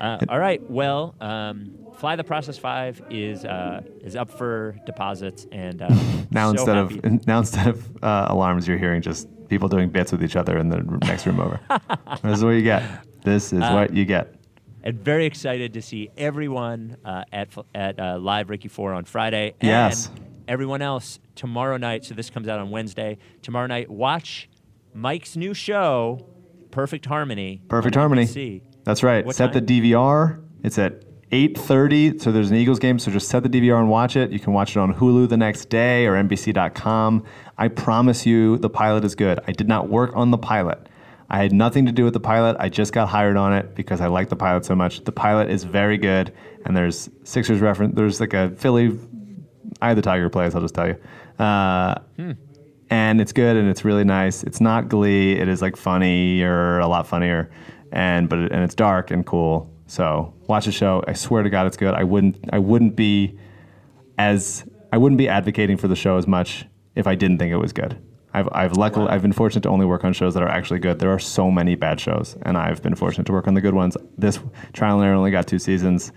Uh, 0.00 0.18
all 0.28 0.38
right. 0.38 0.62
Well, 0.70 1.14
um, 1.20 1.72
Fly 1.98 2.14
the 2.16 2.24
Process 2.24 2.56
Five 2.56 3.02
is 3.10 3.44
uh, 3.44 3.82
is 4.02 4.14
up 4.16 4.30
for 4.30 4.76
deposits, 4.86 5.46
and 5.52 5.82
uh, 5.82 5.88
Now 6.30 6.46
so 6.46 6.50
instead 6.52 6.76
happy. 6.76 7.00
of 7.02 7.26
now 7.26 7.38
instead 7.40 7.66
of 7.66 8.04
uh, 8.04 8.26
alarms, 8.30 8.68
you're 8.68 8.78
hearing 8.78 9.02
just 9.02 9.26
people 9.48 9.68
doing 9.68 9.88
bits 9.88 10.12
with 10.12 10.22
each 10.22 10.36
other 10.36 10.58
in 10.58 10.68
the 10.68 10.78
next 11.06 11.26
room 11.26 11.40
over. 11.40 11.58
this 12.22 12.38
is 12.38 12.44
what 12.44 12.50
you 12.50 12.62
get. 12.62 12.82
This 13.24 13.52
is 13.52 13.62
Uh, 13.62 13.72
what 13.72 13.92
you 13.92 14.04
get. 14.04 14.34
and 14.84 14.98
very 14.98 15.26
excited 15.26 15.72
to 15.74 15.82
see 15.82 16.08
everyone 16.16 16.96
uh, 17.04 17.24
at 17.32 17.48
at 17.74 17.98
uh, 17.98 18.18
Live 18.18 18.48
Ricky 18.48 18.68
Four 18.68 18.92
on 18.94 19.04
Friday. 19.04 19.54
And 19.60 19.68
Yes. 19.68 20.10
Everyone 20.46 20.80
else 20.80 21.18
tomorrow 21.34 21.76
night. 21.76 22.04
So 22.06 22.14
this 22.14 22.30
comes 22.30 22.48
out 22.48 22.58
on 22.58 22.70
Wednesday. 22.70 23.18
Tomorrow 23.42 23.66
night, 23.66 23.90
watch 23.90 24.48
Mike's 24.94 25.36
new 25.36 25.52
show, 25.52 26.26
Perfect 26.70 27.04
Harmony. 27.04 27.60
Perfect 27.68 27.94
harmony. 27.96 28.24
NBC. 28.24 28.62
That's 28.84 29.02
right. 29.02 29.26
What 29.26 29.34
set 29.34 29.52
time? 29.52 29.66
the 29.66 29.80
DVR. 29.92 30.42
It's 30.64 30.78
at 30.78 31.02
8:30. 31.30 32.20
So 32.20 32.32
there's 32.32 32.50
an 32.50 32.56
Eagles 32.56 32.78
game. 32.78 32.98
So 32.98 33.10
just 33.10 33.28
set 33.28 33.42
the 33.42 33.48
DVR 33.48 33.78
and 33.78 33.88
watch 33.88 34.16
it. 34.16 34.30
You 34.30 34.38
can 34.38 34.52
watch 34.52 34.76
it 34.76 34.78
on 34.78 34.94
Hulu 34.94 35.28
the 35.28 35.36
next 35.36 35.68
day 35.68 36.06
or 36.06 36.14
NBC.com. 36.14 37.24
I 37.56 37.68
promise 37.68 38.26
you, 38.26 38.58
the 38.58 38.70
pilot 38.70 39.04
is 39.04 39.14
good. 39.14 39.40
I 39.46 39.52
did 39.52 39.68
not 39.68 39.88
work 39.88 40.12
on 40.14 40.30
the 40.30 40.38
pilot. 40.38 40.88
I 41.30 41.42
had 41.42 41.52
nothing 41.52 41.84
to 41.86 41.92
do 41.92 42.04
with 42.04 42.14
the 42.14 42.20
pilot. 42.20 42.56
I 42.58 42.70
just 42.70 42.92
got 42.92 43.08
hired 43.08 43.36
on 43.36 43.52
it 43.52 43.74
because 43.74 44.00
I 44.00 44.06
like 44.06 44.30
the 44.30 44.36
pilot 44.36 44.64
so 44.64 44.74
much. 44.74 45.04
The 45.04 45.12
pilot 45.12 45.50
is 45.50 45.62
very 45.64 45.98
good, 45.98 46.32
and 46.64 46.74
there's 46.74 47.10
Sixers 47.24 47.60
reference. 47.60 47.94
There's 47.94 48.18
like 48.18 48.32
a 48.32 48.50
Philly. 48.56 48.98
I 49.82 49.88
had 49.88 49.98
the 49.98 50.02
Tiger 50.02 50.30
plays. 50.30 50.54
I'll 50.54 50.62
just 50.62 50.74
tell 50.74 50.88
you. 50.88 50.96
Uh, 51.38 51.96
and 52.90 53.20
it's 53.20 53.32
good 53.32 53.56
and 53.56 53.68
it's 53.68 53.84
really 53.84 54.04
nice. 54.04 54.42
It's 54.42 54.60
not 54.60 54.88
Glee. 54.88 55.32
It 55.32 55.48
is 55.48 55.60
like 55.60 55.76
funny 55.76 56.42
or 56.42 56.78
a 56.78 56.86
lot 56.86 57.06
funnier, 57.06 57.50
and 57.92 58.28
but 58.28 58.38
it, 58.38 58.52
and 58.52 58.62
it's 58.62 58.74
dark 58.74 59.10
and 59.10 59.24
cool. 59.26 59.70
So 59.88 60.34
watch 60.46 60.66
the 60.66 60.72
show. 60.72 61.02
I 61.08 61.14
swear 61.14 61.42
to 61.42 61.50
God, 61.50 61.66
it's 61.66 61.78
good. 61.78 61.94
I 61.94 62.04
wouldn't 62.04 62.36
I 62.52 62.58
wouldn't 62.58 62.94
be 62.94 63.38
as 64.18 64.64
I 64.92 64.98
wouldn't 64.98 65.18
be 65.18 65.28
advocating 65.28 65.78
for 65.78 65.88
the 65.88 65.96
show 65.96 66.18
as 66.18 66.26
much 66.26 66.66
if 66.94 67.06
I 67.06 67.14
didn't 67.14 67.38
think 67.38 67.52
it 67.52 67.56
was 67.56 67.72
good. 67.72 68.00
I've 68.34 68.48
I've 68.52 68.72
luckily 68.72 69.08
I've 69.08 69.22
been 69.22 69.32
fortunate 69.32 69.62
to 69.62 69.70
only 69.70 69.86
work 69.86 70.04
on 70.04 70.12
shows 70.12 70.34
that 70.34 70.42
are 70.42 70.48
actually 70.48 70.80
good. 70.80 70.98
There 70.98 71.10
are 71.10 71.18
so 71.18 71.50
many 71.50 71.74
bad 71.74 71.98
shows, 71.98 72.36
and 72.42 72.58
I've 72.58 72.82
been 72.82 72.94
fortunate 72.94 73.24
to 73.24 73.32
work 73.32 73.48
on 73.48 73.54
the 73.54 73.62
good 73.62 73.74
ones. 73.74 73.96
This 74.18 74.38
Trial 74.74 74.98
and 74.98 75.06
Error 75.06 75.16
only 75.16 75.30
got 75.30 75.46
two 75.46 75.58
seasons. 75.58 76.12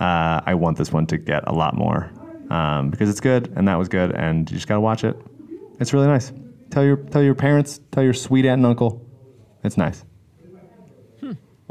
Uh, 0.00 0.40
I 0.44 0.54
want 0.54 0.76
this 0.76 0.92
one 0.92 1.06
to 1.06 1.16
get 1.16 1.46
a 1.46 1.52
lot 1.52 1.76
more 1.76 2.10
um, 2.50 2.90
because 2.90 3.08
it's 3.08 3.20
good, 3.20 3.52
and 3.54 3.68
that 3.68 3.76
was 3.76 3.88
good, 3.88 4.10
and 4.16 4.50
you 4.50 4.56
just 4.56 4.66
gotta 4.66 4.80
watch 4.80 5.04
it. 5.04 5.16
It's 5.78 5.92
really 5.92 6.08
nice. 6.08 6.32
Tell 6.70 6.82
your 6.82 6.96
tell 6.96 7.22
your 7.22 7.36
parents, 7.36 7.80
tell 7.92 8.02
your 8.02 8.14
sweet 8.14 8.46
aunt 8.46 8.58
and 8.58 8.66
uncle. 8.66 9.06
It's 9.62 9.76
nice. 9.76 10.04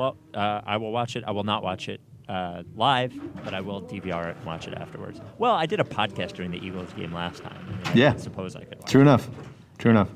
Well, 0.01 0.17
uh, 0.33 0.61
I 0.65 0.77
will 0.77 0.91
watch 0.91 1.15
it. 1.15 1.23
I 1.27 1.31
will 1.31 1.43
not 1.43 1.61
watch 1.61 1.87
it 1.87 2.01
uh, 2.27 2.63
live, 2.75 3.13
but 3.43 3.53
I 3.53 3.61
will 3.61 3.83
DVR 3.83 4.31
it 4.31 4.35
and 4.35 4.45
watch 4.47 4.67
it 4.67 4.73
afterwards. 4.73 5.21
Well, 5.37 5.53
I 5.53 5.67
did 5.67 5.79
a 5.79 5.83
podcast 5.83 6.31
during 6.33 6.49
the 6.49 6.57
Eagles 6.57 6.91
game 6.93 7.13
last 7.13 7.43
time. 7.43 7.79
I 7.85 7.93
Yeah. 7.93 8.13
I 8.13 8.17
suppose 8.17 8.55
I 8.55 8.63
could 8.63 8.79
watch 8.79 8.89
True 8.89 9.01
it. 9.01 9.03
enough. 9.03 9.29
True 9.77 9.91
enough. 9.91 10.09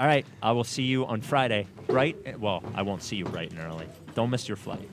All 0.00 0.08
right. 0.08 0.26
I 0.42 0.50
will 0.50 0.64
see 0.64 0.82
you 0.82 1.06
on 1.06 1.20
Friday. 1.20 1.68
Right? 1.88 2.16
Well, 2.40 2.64
I 2.74 2.82
won't 2.82 3.00
see 3.04 3.14
you 3.14 3.26
right 3.26 3.48
and 3.48 3.60
early. 3.60 3.86
Don't 4.16 4.30
miss 4.30 4.48
your 4.48 4.56
flight. 4.56 4.88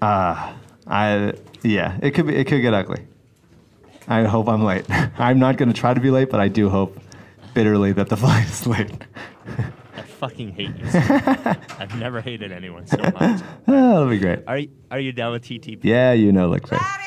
Uh, 0.00 0.54
I 0.86 1.34
yeah, 1.62 1.98
it 2.00 2.12
could 2.12 2.28
be 2.28 2.36
it 2.36 2.46
could 2.46 2.62
get 2.62 2.72
ugly. 2.72 3.06
I 4.08 4.22
hope 4.24 4.48
I'm 4.48 4.64
late. 4.64 4.86
I'm 5.18 5.38
not 5.38 5.58
going 5.58 5.68
to 5.70 5.78
try 5.78 5.92
to 5.92 6.00
be 6.00 6.10
late, 6.10 6.30
but 6.30 6.40
I 6.40 6.48
do 6.48 6.70
hope 6.70 6.98
bitterly 7.52 7.92
that 7.92 8.08
the 8.08 8.16
flight 8.24 8.46
is 8.48 8.66
late. 8.66 8.90
I 10.22 10.28
fucking 10.28 10.52
hate 10.52 10.76
you. 10.76 10.90
so. 10.90 10.98
I've 11.78 11.98
never 11.98 12.20
hated 12.20 12.52
anyone 12.52 12.86
so 12.86 12.98
much. 12.98 13.14
Ah, 13.16 13.42
That'll 13.66 14.08
be 14.08 14.18
great. 14.18 14.40
Are 14.46 14.58
you, 14.58 14.70
are 14.90 15.00
you 15.00 15.12
down 15.12 15.32
with 15.32 15.44
TTP? 15.44 15.80
Yeah, 15.82 16.12
you 16.12 16.30
know, 16.30 16.48
like 16.48 16.70
right. 16.70 17.06